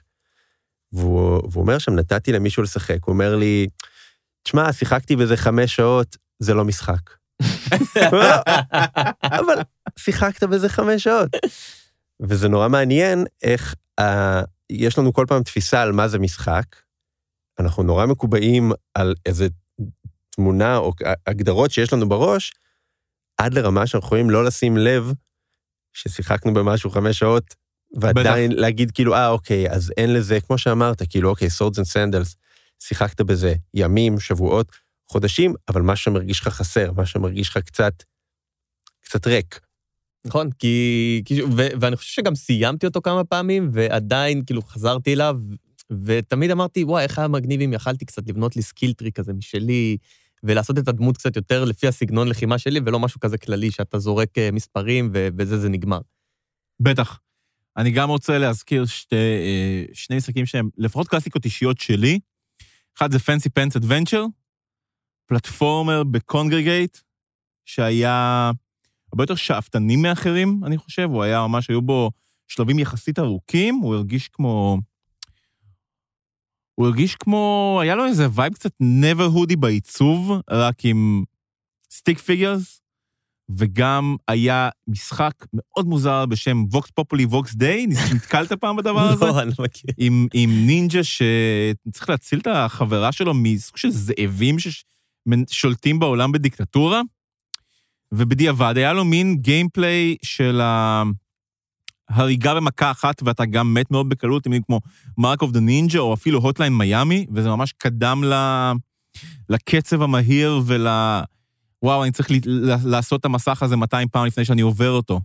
והוא, 0.92 1.40
והוא 1.50 1.62
אומר 1.62 1.78
שם, 1.78 1.94
נתתי 1.94 2.32
למישהו 2.32 2.62
לשחק, 2.62 2.98
הוא 3.04 3.12
אומר 3.12 3.36
לי, 3.36 3.66
תשמע, 4.42 4.72
שיחקתי 4.72 5.16
בזה 5.16 5.36
חמש 5.36 5.76
שעות, 5.76 6.16
זה 6.38 6.54
לא 6.54 6.64
משחק. 6.64 7.10
אבל 9.38 9.54
שיחקת 9.98 10.42
בזה 10.42 10.68
חמש 10.68 11.04
שעות. 11.04 11.30
וזה 12.20 12.48
נורא 12.48 12.68
מעניין 12.68 13.24
איך 13.42 13.74
אה, 13.98 14.42
יש 14.70 14.98
לנו 14.98 15.12
כל 15.12 15.24
פעם 15.28 15.42
תפיסה 15.42 15.82
על 15.82 15.92
מה 15.92 16.08
זה 16.08 16.18
משחק. 16.18 16.64
אנחנו 17.58 17.82
נורא 17.82 18.06
מקובעים 18.06 18.72
על 18.94 19.14
איזה 19.26 19.46
תמונה 20.30 20.76
או 20.76 20.92
הגדרות 21.26 21.70
שיש 21.70 21.92
לנו 21.92 22.08
בראש, 22.08 22.52
עד 23.38 23.54
לרמה 23.54 23.86
שאנחנו 23.86 24.06
יכולים 24.06 24.30
לא 24.30 24.44
לשים 24.44 24.76
לב 24.76 25.12
ששיחקנו 25.92 26.54
במשהו 26.54 26.90
חמש 26.90 27.18
שעות, 27.18 27.54
ועדיין 28.00 28.52
להגיד 28.52 28.90
כאילו, 28.90 29.14
אה, 29.14 29.28
אוקיי, 29.28 29.70
אז 29.70 29.92
אין 29.96 30.14
לזה, 30.14 30.40
כמו 30.40 30.58
שאמרת, 30.58 31.02
כאילו, 31.10 31.30
אוקיי, 31.30 31.50
Swords 31.50 31.78
and 31.78 31.86
Sandals, 31.86 32.36
שיחקת 32.82 33.20
בזה 33.20 33.54
ימים, 33.74 34.20
שבועות, 34.20 34.72
חודשים, 35.10 35.54
אבל 35.68 35.82
מה 35.82 35.96
שמרגיש 35.96 36.40
לך 36.40 36.48
חסר, 36.48 36.92
מה 36.92 37.06
שמרגיש 37.06 37.48
לך 37.48 37.58
קצת, 37.58 37.92
קצת 39.00 39.26
ריק. 39.26 39.60
נכון, 40.24 40.50
כי... 40.58 41.22
כי- 41.24 41.42
ו, 41.42 41.68
ואני 41.80 41.96
חושב 41.96 42.12
שגם 42.22 42.34
סיימתי 42.34 42.86
אותו 42.86 43.02
כמה 43.02 43.24
פעמים, 43.24 43.70
ועדיין 43.72 44.44
כאילו 44.44 44.62
חזרתי 44.62 45.12
אליו, 45.12 45.40
ותמיד 46.04 46.50
אמרתי, 46.50 46.84
וואי, 46.84 47.02
איך 47.02 47.18
היה 47.18 47.28
מגניב 47.28 47.60
אם 47.60 47.72
יכלתי 47.72 48.04
קצת 48.04 48.28
לבנות 48.28 48.56
לי 48.56 48.62
skill 48.62 48.92
tree 48.92 49.16
כזה 49.16 49.32
משלי, 49.32 49.96
ולעשות 50.42 50.78
את 50.78 50.88
הדמות 50.88 51.16
קצת 51.16 51.36
יותר 51.36 51.64
לפי 51.64 51.88
הסגנון 51.88 52.28
לחימה 52.28 52.58
שלי, 52.58 52.80
ולא 52.84 52.98
משהו 52.98 53.20
כזה 53.20 53.38
כללי 53.38 53.70
שאתה 53.70 53.98
זורק 53.98 54.38
אה, 54.38 54.50
מספרים, 54.52 55.10
ובזה 55.12 55.58
זה 55.58 55.68
נגמר. 55.68 56.00
בטח. 56.80 57.18
אני 57.76 57.90
גם 57.90 58.08
רוצה 58.08 58.38
להזכיר 58.38 58.86
שתי, 58.86 59.16
אה, 59.16 59.84
שני 59.92 60.16
משחקים 60.16 60.46
שהם 60.46 60.68
לפחות 60.78 61.08
קלאסיקות 61.08 61.44
אישיות 61.44 61.78
שלי. 61.78 62.18
אחד 63.00 63.12
זה 63.12 63.18
Fancy 63.18 63.48
Pants 63.58 63.82
Adventure, 63.82 64.28
platformer 65.26 66.04
ב 66.04 66.12
Kongregate, 66.12 66.98
שהיה 67.64 68.50
הרבה 69.12 69.22
יותר 69.22 69.34
שאפתני 69.34 69.96
מאחרים, 69.96 70.60
אני 70.64 70.78
חושב. 70.78 71.08
הוא 71.10 71.22
היה 71.22 71.46
ממש, 71.46 71.70
היו 71.70 71.82
בו 71.82 72.10
שלבים 72.48 72.78
יחסית 72.78 73.18
ארוכים, 73.18 73.74
הוא 73.74 73.94
הרגיש 73.94 74.28
כמו... 74.28 74.78
הוא 76.74 76.86
הרגיש 76.86 77.14
כמו, 77.14 77.78
היה 77.82 77.94
לו 77.94 78.06
איזה 78.06 78.26
vibe 78.34 78.54
קצת 78.54 78.72
neverhoody 78.82 79.56
בעיצוב, 79.58 80.32
רק 80.50 80.84
עם 80.84 81.24
stick 81.90 82.18
figures, 82.18 82.80
וגם 83.56 84.16
היה 84.28 84.68
משחק 84.88 85.32
מאוד 85.52 85.86
מוזר 85.86 86.26
בשם 86.26 86.64
Vox 86.70 86.90
Populi 86.90 87.24
Vox 87.24 87.54
Dei, 87.54 87.86
נתקלת 88.14 88.52
פעם 88.52 88.76
בדבר 88.76 89.00
הזה? 89.00 89.24
לא, 89.24 89.42
אני 89.42 89.50
לא 89.58 89.64
מכיר. 89.64 89.90
עם, 89.98 90.26
עם 90.34 90.50
נינג'ה 90.66 91.00
שצריך 91.04 92.08
להציל 92.08 92.38
את 92.38 92.46
החברה 92.46 93.12
שלו 93.12 93.34
מסוג 93.34 93.76
של 93.76 93.90
זאבים 93.90 94.56
ששולטים 94.58 95.98
בעולם 95.98 96.32
בדיקטטורה, 96.32 97.00
ובדיעבד 98.12 98.74
היה 98.76 98.92
לו 98.92 99.04
מין 99.04 99.36
gameplay 99.36 100.16
של 100.22 100.60
ההריגה 102.10 102.54
במכה 102.54 102.90
אחת, 102.90 103.22
ואתה 103.22 103.44
גם 103.44 103.74
מת 103.74 103.90
מאוד 103.90 104.08
בקלות, 104.08 104.46
מילים 104.46 104.62
כמו 104.62 104.80
Mark 105.18 105.42
of 105.42 105.50
the 105.50 105.60
Ninja, 105.60 105.98
או 105.98 106.14
אפילו 106.14 106.38
Hotline 106.38 106.72
Miami, 106.72 107.26
וזה 107.34 107.48
ממש 107.48 107.72
קדם 107.72 108.24
ל... 108.24 108.34
לקצב 109.48 110.02
המהיר 110.02 110.60
ול... 110.66 110.86
וואו, 111.82 112.02
אני 112.02 112.12
צריך 112.12 112.30
ל- 112.30 112.36
לעשות 112.84 113.20
את 113.20 113.24
המסך 113.24 113.62
הזה 113.62 113.76
200 113.76 114.08
פעם 114.08 114.26
לפני 114.26 114.44
שאני 114.44 114.60
עובר 114.60 114.90
אותו. 114.90 115.20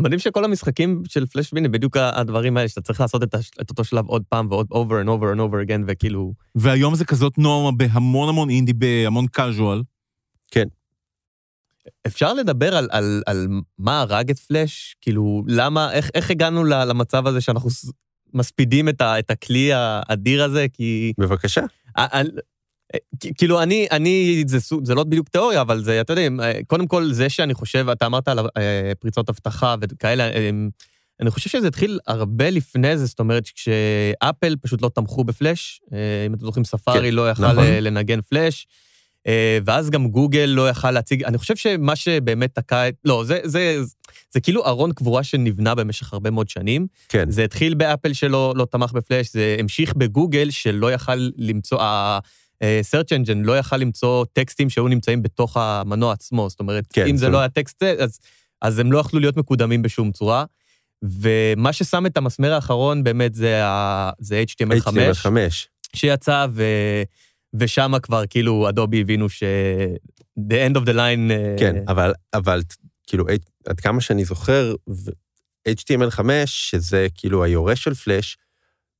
מדהים 0.00 0.18
שכל 0.18 0.44
המשחקים 0.44 1.02
של 1.08 1.26
פלאש 1.26 1.52
ביני, 1.52 1.68
בדיוק 1.68 1.96
הדברים 1.96 2.56
האלה, 2.56 2.68
שאתה 2.68 2.80
צריך 2.80 3.00
לעשות 3.00 3.22
את, 3.22 3.34
הש... 3.34 3.50
את 3.60 3.70
אותו 3.70 3.84
שלב 3.84 4.06
עוד 4.06 4.22
פעם 4.28 4.46
ועוד 4.50 4.66
over 4.72 5.04
and 5.04 5.08
over 5.08 5.36
and 5.36 5.40
over 5.40 5.68
again, 5.68 5.82
וכאילו... 5.86 6.32
והיום 6.54 6.94
זה 6.94 7.04
כזאת 7.04 7.38
נורמה 7.38 7.76
בהמון 7.76 8.28
המון 8.28 8.50
אינדי, 8.50 8.72
בהמון 8.72 9.26
casual. 9.26 9.82
אפשר 12.06 12.34
לדבר 12.34 12.76
על, 12.76 12.88
על, 12.90 13.22
על 13.26 13.48
מה 13.78 14.00
הרג 14.00 14.30
את 14.30 14.38
פלאש? 14.38 14.96
כאילו, 15.00 15.42
למה, 15.46 15.92
איך, 15.92 16.10
איך 16.14 16.30
הגענו 16.30 16.64
למצב 16.64 17.26
הזה 17.26 17.40
שאנחנו 17.40 17.70
מספידים 18.34 18.88
את, 18.88 19.00
ה, 19.00 19.18
את 19.18 19.30
הכלי 19.30 19.72
האדיר 19.72 20.44
הזה? 20.44 20.66
כי... 20.72 21.12
בבקשה. 21.18 21.60
כאילו, 23.36 23.62
אני, 23.62 23.86
אני, 23.90 24.44
זה, 24.46 24.58
זה 24.82 24.94
לא 24.94 25.04
בדיוק 25.04 25.28
תיאוריה, 25.28 25.60
אבל 25.60 25.84
זה, 25.84 26.00
אתה 26.00 26.12
יודע, 26.12 26.28
קודם 26.66 26.86
כל, 26.86 27.12
זה 27.12 27.28
שאני 27.28 27.54
חושב, 27.54 27.88
אתה 27.88 28.06
אמרת 28.06 28.28
על 28.28 28.38
אה, 28.38 28.92
פריצות 29.00 29.28
אבטחה 29.28 29.74
וכאלה, 29.80 30.28
אה, 30.28 30.50
אני 31.20 31.30
חושב 31.30 31.50
שזה 31.50 31.68
התחיל 31.68 31.98
הרבה 32.06 32.50
לפני 32.50 32.98
זה, 32.98 33.06
זאת 33.06 33.20
אומרת, 33.20 33.44
כשאפל 33.54 34.56
פשוט 34.60 34.82
לא 34.82 34.90
תמכו 34.94 35.24
בפלאש, 35.24 35.80
אה, 35.92 35.98
אם 36.26 36.34
אתם 36.34 36.44
זוכרים, 36.44 36.64
ספארי 36.64 37.08
כן, 37.10 37.14
לא 37.14 37.30
יכל 37.30 37.46
נכון. 37.52 37.64
אה, 37.64 37.80
לנגן 37.80 38.20
פלאש. 38.20 38.66
אה, 39.26 39.58
ואז 39.64 39.90
גם 39.90 40.08
גוגל 40.08 40.44
לא 40.44 40.68
יכל 40.68 40.90
להציג, 40.90 41.24
אני 41.24 41.38
חושב 41.38 41.56
שמה 41.56 41.96
שבאמת 41.96 42.54
תקע. 42.54 42.84
לא, 43.04 43.24
זה, 43.24 43.40
זה, 43.44 43.78
זה 44.30 44.40
כאילו 44.40 44.66
ארון 44.66 44.92
קבורה 44.92 45.22
שנבנה 45.22 45.74
במשך 45.74 46.12
הרבה 46.12 46.30
מאוד 46.30 46.48
שנים. 46.48 46.86
כן. 47.08 47.30
זה 47.30 47.44
התחיל 47.44 47.74
באפל 47.74 48.12
שלא 48.12 48.52
לא 48.56 48.66
תמך 48.70 48.92
בפלאש, 48.92 49.32
זה 49.32 49.56
המשיך 49.58 49.94
בגוגל 49.94 50.50
שלא 50.50 50.92
יכל 50.92 51.30
למצוא, 51.36 51.78
ה-search 52.62 53.08
engine 53.18 53.38
לא 53.44 53.58
יכל 53.58 53.76
למצוא 53.76 54.24
טקסטים 54.32 54.70
שהיו 54.70 54.88
נמצאים 54.88 55.22
בתוך 55.22 55.56
המנוע 55.56 56.12
עצמו. 56.12 56.50
זאת 56.50 56.60
אומרת, 56.60 56.84
כן, 56.92 57.06
אם 57.06 57.16
זה 57.16 57.26
זאת- 57.26 57.32
לא 57.32 57.38
היה 57.38 57.48
טקסט, 57.48 57.82
אז, 57.82 58.18
אז 58.62 58.78
הם 58.78 58.92
לא 58.92 58.98
יכלו 58.98 59.20
להיות 59.20 59.36
מקודמים 59.36 59.82
בשום 59.82 60.12
צורה. 60.12 60.44
ומה 61.04 61.72
ששם 61.72 62.06
את 62.06 62.16
המסמר 62.16 62.52
האחרון 62.52 63.04
באמת 63.04 63.34
זה, 63.34 63.64
ה, 63.66 64.10
זה 64.18 64.44
HTML5, 64.48 64.88
HTML5. 64.88 65.26
שיצא, 65.96 66.46
ו, 66.50 66.64
ושם 67.54 67.92
כבר 68.02 68.24
כאילו 68.30 68.68
אדובי 68.68 69.00
הבינו 69.00 69.28
ש... 69.28 69.42
the 70.38 70.70
end 70.70 70.76
of 70.76 70.84
the 70.84 70.92
line... 70.92 71.30
אה, 71.30 71.54
כן, 71.58 71.76
אבל, 71.88 72.12
אבל 72.34 72.60
כאילו, 73.06 73.24
עד 73.66 73.80
כמה 73.80 74.00
שאני 74.00 74.24
זוכר, 74.24 74.74
ו- 74.90 75.10
HTML5, 75.68 76.20
שזה 76.46 77.06
כאילו 77.14 77.44
היורש 77.44 77.84
של 77.84 77.94
פלאש, 77.94 78.36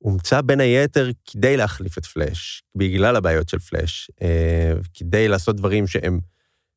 הומצא 0.02 0.40
בין 0.40 0.60
היתר 0.60 1.10
כדי 1.26 1.56
להחליף 1.56 1.98
את 1.98 2.06
פלאש, 2.06 2.62
בגלל 2.76 3.16
הבעיות 3.16 3.48
של 3.48 3.58
פלאש, 3.58 4.10
אה, 4.22 4.72
כדי 4.94 5.28
לעשות 5.28 5.56
דברים 5.56 5.86
שהם 5.86 6.20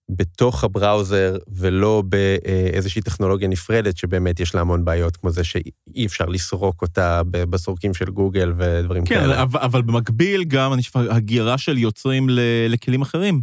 בתוך 0.09 0.63
הבראוזר 0.63 1.37
ולא 1.47 2.03
באיזושהי 2.05 3.01
טכנולוגיה 3.01 3.47
נפרדת, 3.47 3.97
שבאמת 3.97 4.39
יש 4.39 4.55
לה 4.55 4.61
המון 4.61 4.85
בעיות, 4.85 5.17
כמו 5.17 5.29
זה 5.29 5.43
שאי 5.43 6.05
אפשר 6.05 6.25
לסרוק 6.25 6.81
אותה 6.81 7.21
בסורקים 7.31 7.93
של 7.93 8.09
גוגל 8.09 8.53
ודברים 8.57 9.05
כן, 9.05 9.15
כאלה. 9.15 9.41
אבל, 9.41 9.59
אבל 9.59 9.81
במקביל 9.81 10.43
גם, 10.43 10.71
הגירה 10.95 11.57
של 11.57 11.77
יוצרים 11.77 12.29
ל- 12.29 12.67
לכלים 12.69 13.01
אחרים. 13.01 13.41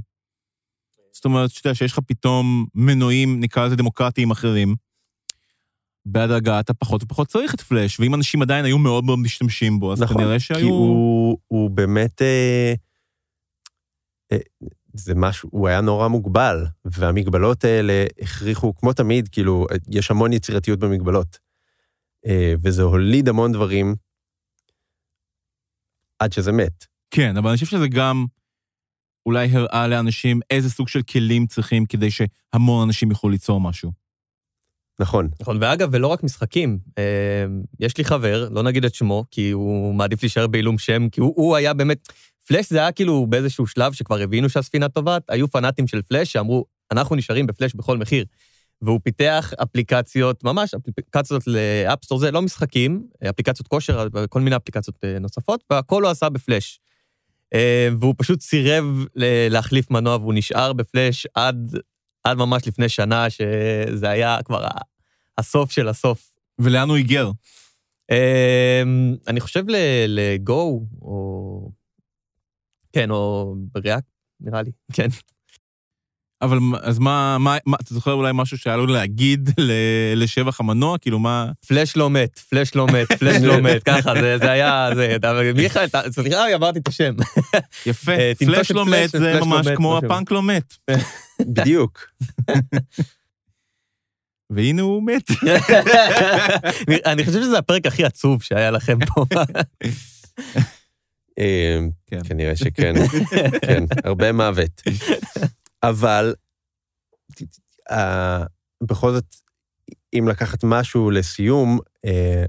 זאת 1.12 1.24
אומרת, 1.24 1.50
שאתה 1.50 1.68
יודע, 1.68 1.74
שיש 1.74 1.92
לך 1.92 1.98
פתאום 2.06 2.66
מנועים, 2.74 3.40
נקרא 3.40 3.66
לזה 3.66 3.76
דמוקרטיים 3.76 4.30
אחרים, 4.30 4.74
בהדרגה 6.06 6.60
אתה 6.60 6.74
פחות 6.74 7.02
ופחות 7.02 7.28
צריך 7.28 7.54
את 7.54 7.60
פלאש, 7.60 8.00
ואם 8.00 8.14
אנשים 8.14 8.42
עדיין 8.42 8.64
היו 8.64 8.78
מאוד 8.78 9.04
מאוד 9.04 9.18
משתמשים 9.18 9.80
בו, 9.80 9.92
אז 9.92 10.02
נכון, 10.02 10.16
כנראה 10.16 10.38
כי 10.38 10.44
שהיו... 10.44 10.68
הוא, 10.68 11.38
הוא 11.48 11.70
באמת, 11.70 12.22
אה, 12.22 12.74
אה, 14.32 14.38
זה 14.94 15.14
משהו, 15.14 15.48
הוא 15.52 15.68
היה 15.68 15.80
נורא 15.80 16.08
מוגבל, 16.08 16.66
והמגבלות 16.84 17.64
האלה 17.64 18.04
הכריחו, 18.20 18.74
כמו 18.74 18.92
תמיד, 18.92 19.28
כאילו, 19.28 19.66
יש 19.90 20.10
המון 20.10 20.32
יצירתיות 20.32 20.78
במגבלות. 20.78 21.38
אה, 22.26 22.54
וזה 22.62 22.82
הוליד 22.82 23.28
המון 23.28 23.52
דברים 23.52 23.94
עד 26.18 26.32
שזה 26.32 26.52
מת. 26.52 26.86
כן, 27.10 27.36
אבל 27.36 27.48
אני 27.48 27.54
חושב 27.54 27.66
שזה 27.66 27.88
גם 27.88 28.26
אולי 29.26 29.48
הראה 29.52 29.88
לאנשים 29.88 30.40
איזה 30.50 30.70
סוג 30.70 30.88
של 30.88 31.02
כלים 31.02 31.46
צריכים 31.46 31.86
כדי 31.86 32.08
שהמון 32.10 32.86
אנשים 32.88 33.10
יוכלו 33.10 33.30
ליצור 33.30 33.60
משהו. 33.60 34.01
נכון, 35.02 35.28
נכון, 35.40 35.58
ואגב, 35.60 35.88
ולא 35.92 36.06
רק 36.06 36.22
משחקים, 36.22 36.78
אה, 36.98 37.44
יש 37.80 37.98
לי 37.98 38.04
חבר, 38.04 38.48
לא 38.50 38.62
נגיד 38.62 38.84
את 38.84 38.94
שמו, 38.94 39.24
כי 39.30 39.50
הוא 39.50 39.94
מעדיף 39.94 40.22
להישאר 40.22 40.46
בעילום 40.46 40.78
שם, 40.78 41.08
כי 41.08 41.20
הוא, 41.20 41.32
הוא 41.36 41.56
היה 41.56 41.74
באמת, 41.74 42.08
פלאש 42.46 42.70
זה 42.70 42.78
היה 42.78 42.92
כאילו 42.92 43.26
באיזשהו 43.26 43.66
שלב 43.66 43.92
שכבר 43.92 44.20
הבינו 44.20 44.48
שהספינה 44.48 44.88
טובעת, 44.88 45.22
היו 45.28 45.48
פנאטים 45.48 45.86
של 45.86 46.02
פלאש 46.02 46.32
שאמרו, 46.32 46.64
אנחנו 46.92 47.16
נשארים 47.16 47.46
בפלאש 47.46 47.74
בכל 47.74 47.98
מחיר. 47.98 48.24
והוא 48.82 49.00
פיתח 49.04 49.52
אפליקציות, 49.62 50.44
ממש 50.44 50.74
אפליקציות 50.74 51.42
לאפסטור, 51.46 52.18
זה 52.18 52.30
לא 52.30 52.42
משחקים, 52.42 53.06
אפליקציות 53.30 53.68
כושר, 53.68 54.06
כל 54.28 54.40
מיני 54.40 54.56
אפליקציות 54.56 54.96
אה, 55.04 55.18
נוספות, 55.18 55.64
והכל 55.70 56.02
הוא 56.02 56.10
עשה 56.10 56.28
בפלאש. 56.28 56.80
אה, 57.54 57.88
והוא 58.00 58.14
פשוט 58.18 58.40
סירב 58.40 58.84
להחליף 59.50 59.90
מנוע, 59.90 60.16
והוא 60.16 60.34
נשאר 60.34 60.72
בפלאש 60.72 61.26
עד, 61.34 61.76
עד 62.24 62.36
ממש 62.36 62.68
לפני 62.68 62.88
שנה, 62.88 63.30
שזה 63.30 64.10
היה 64.10 64.38
כבר 64.44 64.64
הסוף 65.38 65.70
של 65.70 65.88
הסוף. 65.88 66.28
ולאן 66.60 66.88
הוא 66.88 66.96
היגר? 66.96 67.30
אה, 68.10 68.82
אני 69.28 69.40
חושב 69.40 69.64
לגו, 70.08 70.86
או... 71.02 71.70
כן, 72.92 73.10
או 73.10 73.54
בריאקט, 73.74 74.06
נראה 74.40 74.62
לי, 74.62 74.70
כן. 74.96 75.08
אבל 76.42 76.58
אז 76.82 76.98
מה, 76.98 77.36
מה, 77.38 77.56
מה, 77.66 77.76
אתה 77.80 77.94
זוכר 77.94 78.12
אולי 78.12 78.30
משהו 78.34 78.58
שהיה 78.58 78.76
לו 78.76 78.86
להגיד 78.86 79.50
ל- 79.58 79.72
לשבח 80.22 80.60
המנוע? 80.60 80.98
כאילו, 80.98 81.18
מה... 81.18 81.50
פלאש 81.66 81.96
לא 81.96 82.10
מת, 82.10 82.38
פלאש 82.38 82.74
לא 82.74 82.86
מת, 82.86 83.12
פלאש 83.12 83.42
לא 83.42 83.60
מת, 83.66 83.82
ככה, 83.82 84.14
זה, 84.20 84.38
זה 84.38 84.50
היה, 84.50 84.88
זה, 84.94 85.16
אבל 85.16 85.52
מיכאל, 85.52 85.84
אתה- 85.84 86.12
סליחה, 86.12 86.54
אמרתי 86.54 86.78
את 86.78 86.88
השם. 86.88 87.14
יפה, 87.86 88.12
אה, 88.12 88.32
פלאש 88.38 88.70
לא 88.70 88.86
מת, 88.86 89.10
זה 89.10 89.32
לא 89.40 89.46
ממש 89.46 89.66
כמו. 89.76 89.98
הפאנק 89.98 90.30
לא 90.30 90.42
מת. 90.42 90.74
בדיוק. 91.54 92.06
והנה 94.54 94.82
הוא 94.82 95.02
מת. 95.06 95.22
אני- 97.06 97.24
חושב 97.24 97.40
שזה 97.42 97.58
הפרק 97.58 97.86
הכי 97.86 98.04
עצוב 98.04 98.42
שהיה 98.42 98.70
לכם 98.70 98.98
פה. 99.06 99.24
אה, 101.38 101.78
כן. 102.06 102.20
כנראה 102.24 102.56
שכן, 102.56 102.92
כן, 103.66 103.84
הרבה 104.04 104.32
מוות. 104.32 104.82
אבל 105.82 106.34
אה, 107.90 108.44
בכל 108.82 109.12
זאת, 109.12 109.36
אם 110.18 110.28
לקחת 110.28 110.58
משהו 110.64 111.10
לסיום, 111.10 111.78
אה, 112.04 112.44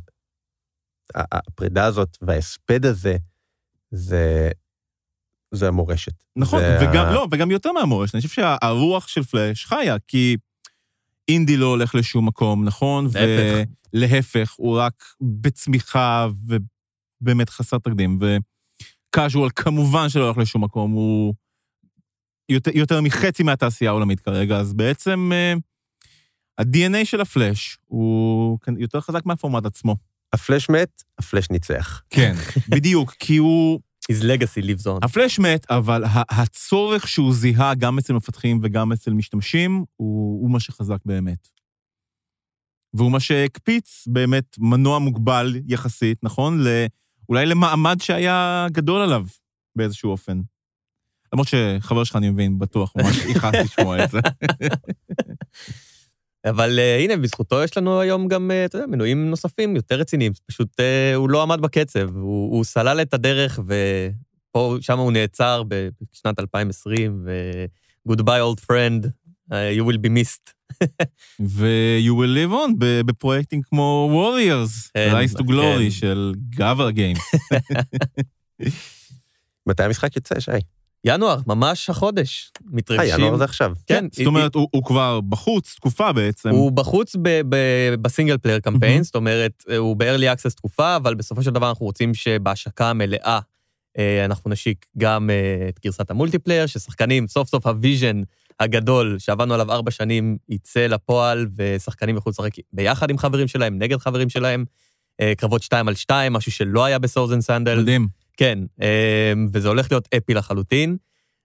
הפרידה 1.16 1.86
הזאת 1.86 2.18
וההספד 2.22 2.86
הזה, 2.86 3.16
זה, 3.92 4.50
זה 5.54 5.68
המורשת. 5.68 6.14
נכון, 6.36 6.60
זה 6.60 6.78
וגם, 6.82 7.06
ה- 7.06 7.12
לא, 7.14 7.28
וגם 7.32 7.52
יותר 7.52 7.72
מהמורשת, 7.72 8.16
אני 8.16 8.22
חושב 8.22 8.34
שהרוח 8.42 9.08
של 9.08 9.24
פלאש 9.24 9.66
חיה, 9.66 9.96
כי 10.08 10.38
אינדי 11.28 11.58
לא 11.58 11.66
הולך 11.66 11.96
לשום 11.96 12.28
מקום, 12.28 12.66
נכון? 12.66 13.06
להפך. 13.06 13.70
ולהפך, 13.94 14.54
הוא 14.58 14.78
רק 14.78 15.04
בצמיחה 15.22 16.28
ובאמת 17.22 17.50
חסר 17.50 17.78
תקדים. 17.78 18.20
וקאז'ואל 18.20 19.50
כמובן 19.56 20.10
שלא 20.10 20.24
הולך 20.24 20.38
לשום 20.38 20.64
מקום, 20.64 20.92
הוא 20.92 21.34
יותר, 22.50 22.72
יותר 22.74 23.02
מחצי 23.02 23.44
מהתעשייה 23.44 23.92
העולמית 23.92 24.20
כרגע, 24.20 24.58
אז 24.58 24.74
בעצם 24.74 25.32
אה, 25.34 25.54
ה-DNA 26.58 27.06
של 27.06 27.22
הפלאש 27.22 27.78
הוא 27.86 28.60
כאן 28.60 28.78
יותר 28.78 29.02
חזק 29.02 29.26
מהפורמט 29.26 29.66
עצמו. 29.66 29.96
הפלאש 30.34 30.70
מת, 30.70 31.04
הפלאש 31.20 31.50
ניצח. 31.50 32.02
כן, 32.10 32.34
בדיוק, 32.70 33.14
כי 33.20 33.38
הוא... 33.38 33.80
His 34.12 34.24
legacy 34.24 34.62
lives 34.62 34.88
on. 34.88 35.00
הפלאש 35.04 35.40
מת, 35.40 35.72
אבל 35.72 36.04
הצורך 36.30 37.08
שהוא 37.08 37.34
זיהה 37.34 37.76
גם 37.76 37.98
אצל 37.98 38.14
מפתחים 38.14 38.60
וגם 38.64 38.92
אצל 38.92 39.14
משתמשים, 39.14 39.84
הוא, 39.96 40.42
הוא 40.42 40.52
מה 40.52 40.60
שחזק 40.60 40.98
באמת. 41.06 41.48
והוא 42.94 43.12
מה 43.12 43.20
שהקפיץ 43.20 44.08
באמת 44.08 44.56
מנוע 44.60 45.00
מוגבל 45.00 45.56
יחסית, 45.68 46.24
נכון? 46.24 46.64
ל, 46.64 46.68
אולי 47.30 47.46
למעמד 47.46 47.98
שהיה 48.02 48.68
גדול 48.72 49.02
עליו 49.02 49.26
באיזשהו 49.76 50.12
אופן. 50.12 50.42
למרות 51.34 51.48
שחבר 51.48 52.04
שלך, 52.04 52.16
אני 52.16 52.30
מבין, 52.30 52.60
בטוח, 52.60 52.94
ממש 52.98 53.18
יכעס 53.18 53.56
לשמוע 53.56 54.04
את 54.04 54.10
זה. 54.12 54.20
אבל 56.46 56.80
uh, 56.80 57.02
הנה, 57.04 57.18
בזכותו 57.18 57.64
יש 57.64 57.78
לנו 57.78 58.00
היום 58.00 58.28
גם, 58.28 58.52
uh, 58.52 58.66
אתה 58.66 58.78
יודע, 58.78 58.88
מנויים 58.88 59.30
נוספים 59.30 59.76
יותר 59.76 59.96
רציניים. 59.96 60.32
פשוט 60.48 60.80
uh, 60.80 61.16
הוא 61.16 61.30
לא 61.30 61.42
עמד 61.42 61.62
בקצב, 61.62 62.16
הוא, 62.16 62.56
הוא 62.56 62.64
סלל 62.64 63.02
את 63.02 63.14
הדרך, 63.14 63.60
ופה, 63.60 64.78
שם 64.82 65.00
הוא 65.00 65.12
נעצר 65.12 65.64
בשנת 65.64 66.40
2020, 66.40 67.20
ו-Goodbye 67.24 68.22
old 68.22 68.60
friend, 68.60 69.06
uh, 69.52 69.56
you 69.78 69.84
will 69.84 69.98
be 69.98 70.10
missed. 70.10 70.54
ו-you 71.40 72.14
will 72.14 72.34
live 72.38 72.54
on 72.54 72.72
בפרויקטים 73.06 73.62
כמו 73.62 74.10
Warriors, 74.14 74.92
כן, 74.94 75.14
Rise 75.14 75.38
to 75.38 75.42
Glory 75.42 75.84
כן. 75.84 75.92
של 75.92 76.34
Gavra 76.50 76.90
Games. 76.90 77.32
מתי 79.68 79.84
המשחק 79.84 80.16
יוצא, 80.16 80.40
שי? 80.40 80.52
ינואר, 81.06 81.40
ממש 81.48 81.90
החודש. 81.90 82.52
אה, 82.58 82.68
מתרגשים. 82.72 83.20
ינואר 83.20 83.38
זה 83.38 83.44
עכשיו. 83.44 83.74
כן, 83.88 84.06
זאת 84.12 84.26
אומרת, 84.26 84.56
הוא, 84.56 84.84
כבר 84.86 85.22
בחוץ 85.22 85.76
תקופה 85.76 86.12
בעצם. 86.12 86.50
הוא 86.50 86.72
בחוץ 86.72 87.16
ב 88.02 88.07
single 88.07 88.38
player 88.38 88.60
campaign, 88.60 88.92
מהמם. 88.92 89.04
זאת 89.04 89.16
אומרת, 89.16 89.64
הוא 89.78 89.98
ב-early 89.98 90.38
access 90.38 90.56
תקופה, 90.56 90.96
אבל 90.96 91.16
בסופו 91.16 91.44
של 91.44 91.52
דבר 91.52 91.70
אנחנו 91.70 91.86
רוצים 91.86 92.14
שבהשקה 92.14 92.90
המלאה 92.90 93.40
אה, 93.98 94.26
אנחנו 94.26 94.50
נשיק 94.50 94.86
גם 94.98 95.30
אה, 95.30 95.70
את 95.70 95.80
גרסת 95.84 96.12
ה 96.12 96.16
multiplayer, 96.16 96.66
ששחקנים, 96.66 97.28
סוף 97.28 97.48
סוף 97.50 97.68
ה 97.68 97.75
vision 97.75 98.22
הגדול 98.60 99.16
שעבדנו 99.20 99.54
עליו 99.54 99.72
ארבע 99.72 99.92
שנים 99.92 100.38
יצא 100.50 100.88
לפועל, 100.88 101.48
ושחקנים 101.56 102.16
יוכלו 102.16 102.30
לשחק 102.30 102.52
ביחד 102.74 103.10
עם 103.10 103.18
חברים 103.18 103.48
שלהם, 103.48 103.78
נגד 103.80 103.98
חברים 103.98 104.30
שלהם. 104.30 104.66
אה, 105.22 105.34
קרבות 105.38 105.64
שתיים 105.64 105.88
על 105.88 105.96
שתיים, 105.96 106.34
משהו 106.34 106.52
שלא 106.52 106.86
היה 106.86 107.00
בסורזן 107.00 107.42
סנדל. 107.42 107.80
מדהים. 107.80 108.23
כן, 108.38 108.60
אה, 108.82 109.34
וזה 109.52 109.68
הולך 109.68 109.92
להיות 109.92 110.10
אפי 110.18 110.34
לחלוטין. 110.34 110.98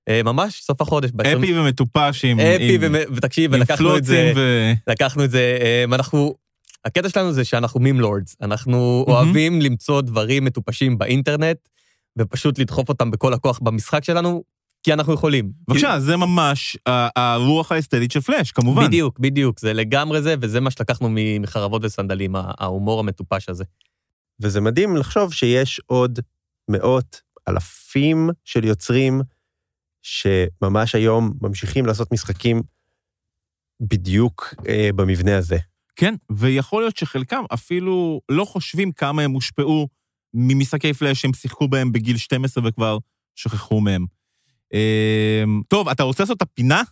אה, 0.08 0.22
ממש 0.22 0.60
סוף 0.62 0.80
החודש. 0.80 1.10
ב- 1.14 1.20
אפי 1.20 1.58
ומטופש 1.58 2.24
עם... 2.24 2.40
אפי, 2.40 2.74
עם- 2.74 2.80
ומ- 2.84 3.16
ותקשיב, 3.16 3.54
עם 3.54 3.60
ולקחנו 3.60 3.96
את 3.96 4.04
זה... 4.04 4.32
ו... 4.36 4.72
לקחנו 4.86 5.24
את 5.24 5.30
זה, 5.30 5.58
אמ, 5.84 5.94
אנחנו, 5.94 6.34
הקטע 6.84 7.08
שלנו 7.08 7.32
זה 7.32 7.44
שאנחנו 7.44 7.80
מים 7.80 8.00
לורדס. 8.00 8.36
אנחנו 8.42 9.04
מהמם. 9.08 9.16
אוהבים 9.18 9.60
למצוא 9.60 10.00
דברים 10.00 10.44
מטופשים 10.44 10.98
באינטרנט, 10.98 11.56
ופשוט 12.18 12.58
לדחוף 12.58 12.88
אותם 12.88 13.10
בכל 13.10 13.34
הכוח 13.34 13.58
במשחק 13.62 14.04
שלנו, 14.04 14.42
כי 14.82 14.92
אנחנו 14.92 15.14
יכולים. 15.14 15.50
בבקשה, 15.68 16.00
זה 16.00 16.16
ממש 16.16 16.76
הרוח 17.16 17.72
האסתטית 17.72 18.12
של 18.12 18.20
פלאש, 18.20 18.52
כמובן. 18.52 18.86
בדיוק, 18.86 19.18
בדיוק, 19.18 19.60
זה 19.60 19.72
לגמרי 19.72 20.22
זה, 20.22 20.34
וזה 20.40 20.60
מה 20.60 20.70
שלקחנו 20.70 21.08
מחרבות 21.40 21.84
וסנדלים, 21.84 22.34
ההומור 22.36 23.00
המטופש 23.00 23.48
הזה. 23.48 23.64
וזה 24.40 24.60
מדהים 24.60 24.96
לחשוב 24.96 25.32
שיש 25.32 25.80
עוד 25.86 26.18
מאות, 26.68 27.20
אלפים 27.48 28.30
של 28.44 28.64
יוצרים 28.64 29.20
שממש 30.02 30.94
היום 30.94 31.32
ממשיכים 31.40 31.86
לעשות 31.86 32.12
משחקים 32.12 32.62
בדיוק 33.80 34.54
אה, 34.68 34.90
במבנה 34.94 35.38
הזה. 35.38 35.58
כן, 35.96 36.14
ויכול 36.32 36.82
להיות 36.82 36.96
שחלקם 36.96 37.42
אפילו 37.54 38.20
לא 38.28 38.44
חושבים 38.44 38.92
כמה 38.92 39.22
הם 39.22 39.30
הושפעו 39.30 39.88
ממשחקי 40.34 40.94
פלאש 40.94 41.20
שהם 41.20 41.32
שיחקו 41.32 41.68
בהם 41.68 41.92
בגיל 41.92 42.16
12 42.16 42.68
וכבר 42.68 42.98
שכחו 43.34 43.80
מהם. 43.80 44.06
אמ, 44.72 45.62
טוב, 45.68 45.88
אתה 45.88 46.02
רוצה 46.02 46.22
לעשות 46.22 46.36
את 46.36 46.42
הפינה? 46.42 46.82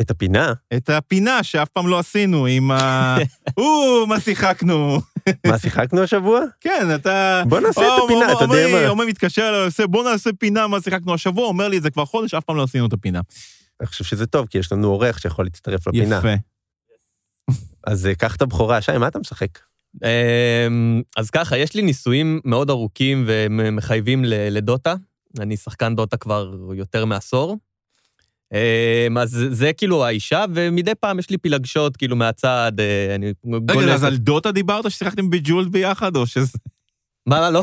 את 0.00 0.10
הפינה, 0.10 0.52
את 0.76 0.90
הפינה 0.90 1.42
שאף 1.42 1.68
פעם 1.68 1.88
לא 1.88 1.98
עשינו 1.98 2.46
עם 2.46 2.70
ה... 2.70 3.16
או, 3.58 4.06
מה 4.06 4.20
שיחקנו. 4.20 5.00
מה 5.46 5.58
שיחקנו 5.58 6.02
השבוע? 6.02 6.40
כן, 6.60 6.86
אתה... 6.94 7.42
בוא 7.48 7.60
נעשה 7.60 7.80
את 7.80 8.00
הפינה, 8.04 8.32
אתה 8.32 8.44
יודע 8.44 8.68
מה? 8.72 8.88
עומר 8.88 9.04
מתקשר 9.06 9.48
אליי, 9.48 9.64
עושה, 9.64 9.86
בוא 9.86 10.04
נעשה 10.10 10.30
פינה 10.38 10.66
מה 10.66 10.80
שיחקנו 10.80 11.14
השבוע, 11.14 11.46
אומר 11.46 11.68
לי 11.68 11.78
את 11.78 11.82
זה 11.82 11.90
כבר 11.90 12.04
חודש, 12.04 12.34
אף 12.34 12.44
פעם 12.44 12.56
לא 12.56 12.62
עשינו 12.62 12.86
את 12.86 12.92
הפינה. 12.92 13.20
אני 13.80 13.86
חושב 13.86 14.04
שזה 14.04 14.26
טוב, 14.26 14.46
כי 14.46 14.58
יש 14.58 14.72
לנו 14.72 14.88
אורח 14.88 15.18
שיכול 15.18 15.44
להצטרף 15.44 15.86
לפינה. 15.86 16.18
יפה. 16.18 16.34
אז 17.86 18.06
אה, 18.06 18.14
קח 18.14 18.36
את 18.36 18.42
הבכורה. 18.42 18.80
שי, 18.80 18.98
מה 18.98 19.08
אתה 19.08 19.18
משחק? 19.18 19.58
אמ, 20.04 21.02
אז 21.16 21.30
ככה, 21.30 21.56
יש 21.56 21.74
לי 21.74 21.82
ניסויים 21.82 22.40
מאוד 22.44 22.70
ארוכים 22.70 23.24
ומחייבים 23.26 24.24
לדוטה. 24.24 24.94
אני 25.40 25.56
שחקן 25.56 25.96
דוטה 25.96 26.16
כבר 26.16 26.54
יותר 26.74 27.04
מעשור. 27.04 27.58
אמ, 28.54 29.18
אז 29.18 29.30
זה- 29.30 29.54
זה 29.54 29.72
כאילו 29.72 30.04
האישה, 30.04 30.44
ומדי 30.54 30.92
פעם 31.00 31.18
יש 31.18 31.30
לי 31.30 31.38
פילגשות 31.38 31.96
כאילו 31.96 32.16
מהצד, 32.16 32.72
אה, 32.78 33.14
אני 33.14 33.26
רגע, 33.46 33.74
גולש. 33.74 33.88
אז 33.90 34.04
על 34.04 34.16
דוטה 34.16 34.52
דיברת 34.52 34.90
ששיחקתם 34.90 35.30
בג'ולד 35.30 35.72
ביחד, 35.72 36.16
או 36.16 36.26
שזה... 36.26 36.58
מה, 37.26 37.50
לא? 37.50 37.62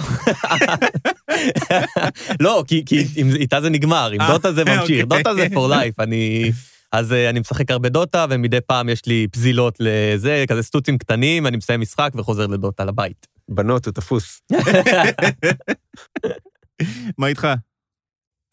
לא, 2.46 2.64
כי, 2.68 2.84
כי 2.86 3.06
עם, 3.16 3.30
איתה 3.36 3.62
זה 3.62 3.70
נגמר, 3.70 4.12
עם 4.14 4.22
אה, 4.22 4.28
דוטה 4.32 4.54
זה 4.54 4.64
ממשיך, 4.66 4.82
אוקיי. 4.82 5.04
דוטה 5.04 5.36
זה 5.36 5.48
for 5.48 5.72
life, 5.72 6.04
אני... 6.04 6.52
אז 6.92 7.14
אה, 7.14 7.30
אני 7.30 7.40
משחק 7.40 7.72
הרבה 7.72 7.90
דוטה, 7.90 8.26
ומדי 8.30 8.58
פעם 8.68 8.90
יש 8.90 9.06
לי 9.06 9.28
פזילות 9.32 9.76
לזה, 9.80 10.46
כזה 10.48 10.64
סטוצים 10.64 10.98
קטנים, 10.98 11.48
אני 11.48 11.58
מסיים 11.58 11.82
משחק 11.82 12.12
וחוזר 12.16 12.48
לדוטה 12.48 12.86
לבית. 12.86 13.28
בנות, 13.50 13.86
הוא 13.86 13.94
תפוס. 13.94 14.42
מה 17.18 17.28
איתך? 17.28 17.48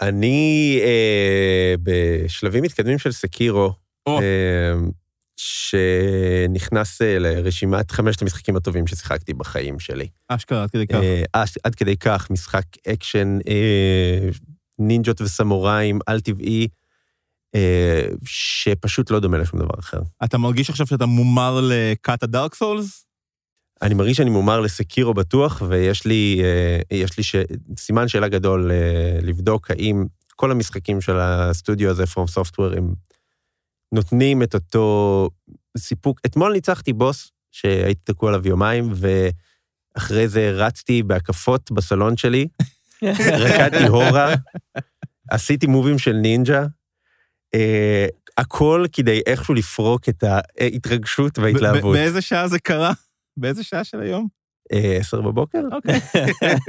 אני 0.00 0.80
אה, 0.84 1.74
בשלבים 1.82 2.62
מתקדמים 2.62 2.98
של 2.98 3.12
Sekiro, 3.12 3.72
או. 4.06 4.20
אה, 4.20 4.72
שנכנס 5.37 7.02
אה, 7.02 7.18
לרשימת 7.18 7.90
חמשת 7.90 8.22
המשחקים 8.22 8.56
הטובים 8.56 8.87
ששיחקתי 8.87 9.34
בחיים 9.34 9.78
שלי. 9.80 10.08
אשכרה, 10.28 10.62
עד 10.62 10.70
כדי 10.70 10.87
כך. 10.87 10.94
אה, 10.94 11.22
עד- 11.32 11.48
עד 11.64 11.74
כדי 11.74 11.96
כך, 11.96 12.30
משחק 12.30 12.62
אקשן, 12.88 13.38
אה, 13.48 14.28
נינג'ות 14.78 15.20
וסמוראים, 15.20 15.98
על-טבעי, 16.06 16.68
אה, 17.54 18.02
שפשוט 18.24 19.11
לא 19.11 19.20
דומה 19.20 19.38
לשום 19.38 19.61
דבר 19.61 19.74
אחר. 19.78 19.98
אתה 20.24 20.38
מרגיש 20.38 20.70
עכשיו 20.70 20.87
שאתה 20.87 21.06
מומר 21.06 21.61
לקאט 21.62 22.22
הדארק 22.22 22.54
סולס? 22.54 23.04
אני 23.82 23.94
מרגיש 23.94 24.16
שאני 24.16 24.30
מומר 24.30 24.60
לסקירו 24.60 25.14
בטוח, 25.14 25.62
ויש 25.68 26.06
לי, 26.06 26.42
אה, 26.44 26.96
יש 26.96 27.18
לי 27.18 27.24
ש... 27.24 27.34
סימן 27.78 28.08
שאלה 28.08 28.28
גדול 28.28 28.70
אה, 28.70 29.18
לבדוק 29.22 29.70
האם 29.70 30.06
כל 30.36 30.50
המשחקים 30.50 31.00
של 31.00 31.18
הסטודיו 31.18 31.90
הזה, 31.90 32.04
From 32.04 32.38
Software, 32.38 32.76
הם 32.76 32.94
נותנים 33.92 34.42
את 34.42 34.54
אותו 34.54 35.30
סיפוק. 35.78 36.20
אתמול 36.26 36.52
ניצחתי 36.52 36.92
בוס 36.92 37.30
שהייתי 37.50 38.00
תקוע 38.04 38.28
עליו 38.28 38.48
יומיים, 38.48 38.92
ואחרי 38.94 40.28
זה 40.28 40.50
רצתי 40.50 41.02
בהקפות 41.02 41.70
בסלון 41.70 42.16
שלי, 42.16 42.48
רקדתי 43.44 43.86
הורה, 43.86 44.34
עשיתי 45.30 45.66
מובים 45.66 45.98
של 45.98 46.12
נינג'ה, 46.12 46.66
אה, 47.54 48.06
הכל 48.36 48.84
כדי 48.92 49.20
איכשהו 49.26 49.54
לפרוק 49.54 50.08
את 50.08 50.24
ההתרגשות 50.24 51.38
וההתלהבות. 51.38 51.96
באיזה 51.96 52.20
שעה 52.20 52.48
זה 52.48 52.58
קרה? 52.58 52.92
באיזה 53.40 53.64
שעה 53.64 53.85
של 53.85 54.01
היום? 54.01 54.29
אה, 54.72 54.96
עשר 54.96 55.20
בבוקר? 55.20 55.61
אוקיי. 55.72 56.01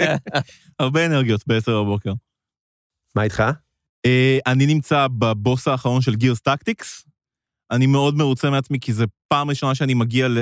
הרבה 0.79 1.05
אנרגיות 1.05 1.47
בעשר 1.47 1.83
בבוקר. 1.83 2.13
מה 3.15 3.23
איתך? 3.23 3.43
אה, 4.05 4.37
אני 4.47 4.65
נמצא 4.65 5.07
בבוס 5.07 5.67
האחרון 5.67 6.01
של 6.01 6.15
גירס 6.15 6.39
טקטיקס. 6.39 7.05
אני 7.71 7.87
מאוד 7.87 8.15
מרוצה 8.15 8.49
מעצמי, 8.49 8.79
כי 8.79 8.93
זו 8.93 9.05
פעם 9.27 9.49
ראשונה 9.49 9.75
שאני 9.75 9.93
מגיע 9.93 10.27
ל... 10.27 10.37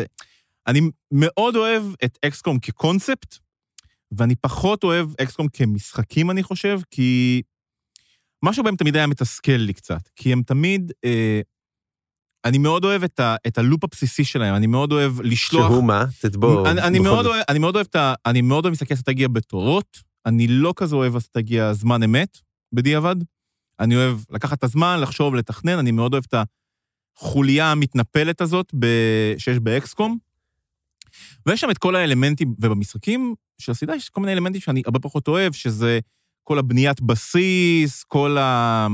אני 0.68 0.82
מאוד 1.12 1.56
אוהב 1.56 1.84
את 2.06 2.18
אקסקום 2.26 2.60
כקונספט, 2.60 3.38
ואני 4.12 4.36
פחות 4.36 4.84
אוהב 4.84 5.10
אקסקום 5.22 5.48
כמשחקים, 5.54 6.32
אני 6.32 6.44
חושב, 6.44 6.80
כי 6.92 7.42
משהו 8.44 8.64
בהם 8.64 8.76
תמיד 8.76 8.96
היה 8.96 9.08
מתסכל 9.08 9.52
לי 9.52 9.74
קצת. 9.74 10.10
כי 10.16 10.34
הם 10.34 10.42
תמיד... 10.44 10.92
אה, 11.06 11.42
אני 12.46 12.58
מאוד 12.58 12.86
אוהב 12.86 13.04
את, 13.04 13.20
ה, 13.20 13.36
את 13.48 13.58
הלופ 13.58 13.84
הבסיסי 13.84 14.24
שלהם, 14.24 14.56
אני 14.56 14.68
מאוד 14.68 14.92
אוהב 14.92 15.22
לשלוח... 15.22 15.72
שהוא 15.72 15.84
מה? 15.84 16.06
תתבוא. 16.22 16.70
אני, 16.70 16.82
אני, 16.82 17.00
מאוד. 17.00 17.26
אוהב, 17.26 17.44
אני 17.50 17.60
מאוד 17.60 17.76
אוהב 17.76 17.88
את 17.90 17.96
ה... 17.96 18.14
אני 18.26 18.42
מאוד 18.42 18.66
אוהב 18.66 18.74
משחקי 18.74 18.94
אסטרטגיה 18.94 19.28
בתורות, 19.28 19.98
אני 20.26 20.48
לא 20.48 20.74
כזה 20.76 20.96
אוהב 20.96 21.16
אסטרטגיה 21.16 21.74
זמן 21.74 22.04
אמת, 22.04 22.38
בדיעבד. 22.74 23.16
אני 23.80 23.96
אוהב 23.96 24.20
לקחת 24.30 24.58
את 24.58 24.64
הזמן, 24.64 25.00
לחשוב, 25.02 25.36
לתכנן, 25.36 25.78
אני 25.78 25.92
מאוד 25.92 26.14
אוהב 26.14 26.24
את 26.28 26.48
החוליה 27.18 27.72
המתנפלת 27.72 28.42
הזאת 28.42 28.72
ב... 28.80 28.86
שיש 29.38 29.60
באקסקום. 29.60 30.18
ויש 31.46 31.62
שם 31.62 31.72
את 31.72 31.78
כל 31.78 31.96
האלמנטים, 31.96 32.56
ובמשחקים 32.60 33.36
של 33.60 33.72
הסדרה 33.72 33.96
יש 33.96 34.10
כל 34.10 34.22
מיני 34.22 34.34
אלמנטים 34.34 34.62
שאני 34.62 34.82
הרבה 34.86 35.00
פחות 35.00 35.28
אוהב, 35.28 35.54
שזה 35.54 36.00
כל 36.44 36.60
הבניית 36.60 37.02
בסיס, 37.02 38.04
כל 38.04 38.38
ה... 38.38 38.88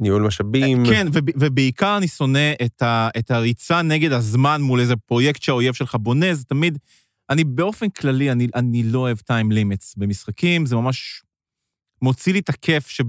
ניהול 0.00 0.22
משאבים. 0.22 0.86
כן, 0.86 1.06
וב, 1.12 1.24
ובעיקר 1.36 1.96
אני 1.96 2.08
שונא 2.08 2.52
את, 2.64 2.82
ה, 2.82 3.08
את 3.18 3.30
הריצה 3.30 3.82
נגד 3.82 4.12
הזמן 4.12 4.62
מול 4.62 4.80
איזה 4.80 4.96
פרויקט 4.96 5.42
שהאויב 5.42 5.74
שלך 5.74 5.94
בונה, 5.94 6.34
זה 6.34 6.44
תמיד... 6.44 6.78
אני 7.30 7.44
באופן 7.44 7.88
כללי, 7.88 8.32
אני, 8.32 8.46
אני 8.54 8.82
לא 8.82 8.98
אוהב 8.98 9.18
טיים 9.18 9.52
לימיטס 9.52 9.94
במשחקים, 9.96 10.66
זה 10.66 10.76
ממש 10.76 11.22
מוציא 12.02 12.32
לי 12.32 12.38
את 12.38 12.48
הכיף 12.48 12.88
שב... 12.88 13.04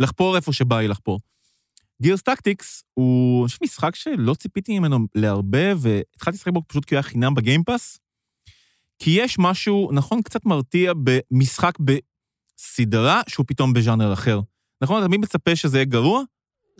לחפור 0.00 0.36
איפה 0.36 0.52
שבא 0.52 0.80
לי 0.80 0.88
לחפור. 0.88 1.20
גירס 2.02 2.22
טקטיקס 2.22 2.84
הוא, 2.94 3.48
משחק 3.62 3.94
שלא 3.94 4.34
ציפיתי 4.34 4.78
ממנו 4.78 4.98
להרבה, 5.14 5.72
והתחלתי 5.78 6.36
לשחק 6.36 6.52
בו 6.52 6.62
פשוט 6.66 6.84
כי 6.84 6.94
הוא 6.94 6.98
היה 6.98 7.02
חינם 7.02 7.34
בגיימפאס, 7.34 7.98
כי 8.98 9.10
יש 9.10 9.36
משהו, 9.38 9.90
נכון, 9.92 10.22
קצת 10.22 10.46
מרתיע 10.46 10.92
במשחק 11.02 11.78
בסדרה 11.80 13.20
שהוא 13.28 13.46
פתאום 13.48 13.72
בז'אנר 13.72 14.12
אחר. 14.12 14.40
נכון, 14.82 14.98
אתה 14.98 15.06
תמיד 15.08 15.20
מצפה 15.20 15.56
שזה 15.56 15.76
יהיה 15.78 15.84
גרוע, 15.84 16.22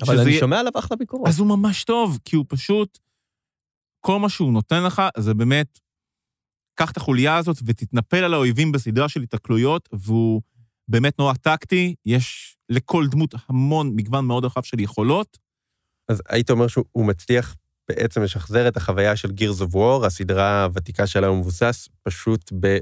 אבל 0.00 0.12
שזה 0.14 0.22
אני 0.22 0.30
יהיה- 0.30 0.40
שומע 0.40 0.60
עליו 0.60 0.72
אחלה 0.78 0.96
ביקורות. 0.96 1.28
אז 1.28 1.38
הוא 1.38 1.48
ממש 1.48 1.84
טוב, 1.84 2.18
כי 2.24 2.36
הוא 2.36 2.44
פשוט, 2.48 2.98
כל 4.00 4.18
מה 4.18 4.28
שהוא 4.28 4.52
נותן 4.52 4.82
לך 4.86 5.02
זה 5.18 5.34
באמת, 5.34 5.78
קח 6.74 6.90
את 6.90 6.96
החוליה 6.96 7.36
הזאת 7.36 7.56
ותתנפל 7.66 8.16
על 8.24 8.34
האויבים 8.34 8.72
בסדרה 8.72 9.08
של 9.08 9.22
התקלויות, 9.22 9.88
והוא 9.92 10.42
באמת 10.88 11.18
נורא 11.18 11.34
טקטי, 11.34 11.94
יש 12.06 12.56
לכל 12.68 13.06
דמות 13.10 13.34
המון 13.48 13.92
מגוון 13.96 14.24
מאוד 14.24 14.44
רחב 14.44 14.62
של 14.62 14.80
יכולות. 14.80 15.38
אז 16.08 16.22
היית 16.28 16.50
אומר 16.50 16.66
שהוא 16.68 16.84
הוא 16.92 17.06
מצליח 17.06 17.56
בעצם 17.88 18.22
לשחזר 18.22 18.68
את 18.68 18.76
החוויה 18.76 19.16
של 19.16 19.28
Gears 19.28 19.62
of 19.62 19.74
War, 19.74 20.06
הסדרה 20.06 20.64
הוותיקה 20.64 21.06
שלה 21.06 21.30
מבוסס, 21.32 21.88
פשוט 22.02 22.52
ב... 22.60 22.76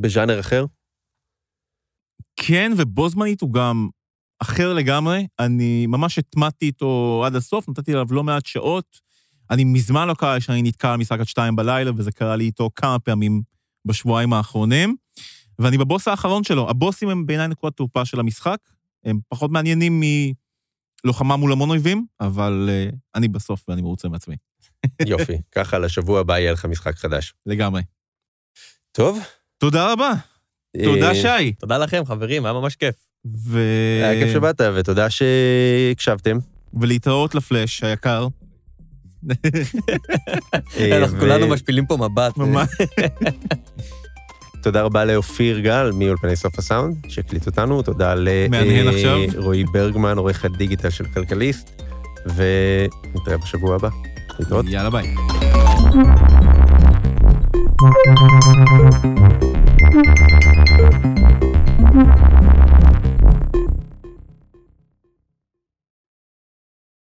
בז'אנר 0.00 0.40
אחר? 0.40 0.64
כן, 2.36 2.72
ובו 2.76 3.08
זמנית 3.08 3.40
הוא 3.40 3.52
גם 3.52 3.88
אחר 4.38 4.74
לגמרי. 4.74 5.26
אני 5.38 5.86
ממש 5.86 6.18
הטמעתי 6.18 6.66
איתו 6.66 7.22
עד 7.26 7.36
הסוף, 7.36 7.68
נתתי 7.68 7.92
עליו 7.92 8.06
לא 8.10 8.24
מעט 8.24 8.46
שעות. 8.46 9.00
אני 9.50 9.64
מזמן 9.64 10.08
לא 10.08 10.14
קרה 10.14 10.40
שאני 10.40 10.62
נתקע 10.62 10.92
על 10.92 10.96
משחק 10.96 11.20
עד 11.20 11.26
שתיים 11.26 11.56
בלילה, 11.56 11.90
וזה 11.96 12.12
קרה 12.12 12.36
לי 12.36 12.44
איתו 12.44 12.70
כמה 12.76 12.98
פעמים 12.98 13.42
בשבועיים 13.84 14.32
האחרונים. 14.32 14.96
ואני 15.58 15.78
בבוס 15.78 16.08
האחרון 16.08 16.44
שלו. 16.44 16.70
הבוסים 16.70 17.08
הם 17.08 17.26
בעיניי 17.26 17.48
נקודת 17.48 17.76
תורפה 17.76 18.04
של 18.04 18.20
המשחק. 18.20 18.58
הם 19.04 19.18
פחות 19.28 19.50
מעניינים 19.50 20.02
מלוחמה 21.04 21.36
מול 21.36 21.52
המון 21.52 21.70
אויבים, 21.70 22.06
אבל 22.20 22.68
uh, 22.68 22.96
אני 23.14 23.28
בסוף 23.28 23.68
ואני 23.68 23.82
מרוצה 23.82 24.08
מעצמי. 24.08 24.36
יופי, 25.06 25.36
ככה 25.52 25.78
לשבוע 25.78 26.20
הבא 26.20 26.38
יהיה 26.38 26.52
לך 26.52 26.64
משחק 26.64 26.96
חדש. 26.96 27.34
לגמרי. 27.46 27.82
טוב. 28.92 29.18
תודה 29.58 29.92
רבה. 29.92 30.12
תודה, 30.84 31.08
אה, 31.08 31.14
שי. 31.14 31.52
תודה 31.52 31.78
לכם, 31.78 32.02
חברים, 32.06 32.44
היה 32.44 32.52
ממש 32.52 32.76
כיף. 32.76 33.05
ו... 33.34 33.60
היה 34.02 34.24
כיף 34.24 34.32
שבאת, 34.32 34.60
ותודה 34.74 35.10
שהקשבתם. 35.10 36.38
ולהתראות 36.74 37.34
לפלאש 37.34 37.82
היקר. 37.84 38.28
אה, 40.78 40.98
אנחנו 40.98 41.18
כולנו 41.18 41.48
משפילים 41.48 41.86
פה 41.86 41.96
מבט. 41.96 42.34
תודה 44.62 44.82
רבה 44.82 45.04
לאופיר 45.04 45.58
גל 45.58 45.90
מאולפני 45.94 46.36
סוף 46.36 46.58
הסאונד, 46.58 46.96
שהקליט 47.08 47.46
אותנו, 47.46 47.82
תודה 47.82 48.14
לרועי 48.14 49.62
אה, 49.62 49.72
ברגמן, 49.72 50.18
עורך 50.18 50.44
הדיגיטל 50.44 50.90
של 50.90 51.04
כלכליסט, 51.04 51.82
ונתראה 52.26 53.38
בשבוע 53.38 53.74
הבא. 53.74 53.88
להתראות. 54.38 54.64
יאללה 54.68 54.90
ביי. 54.90 55.14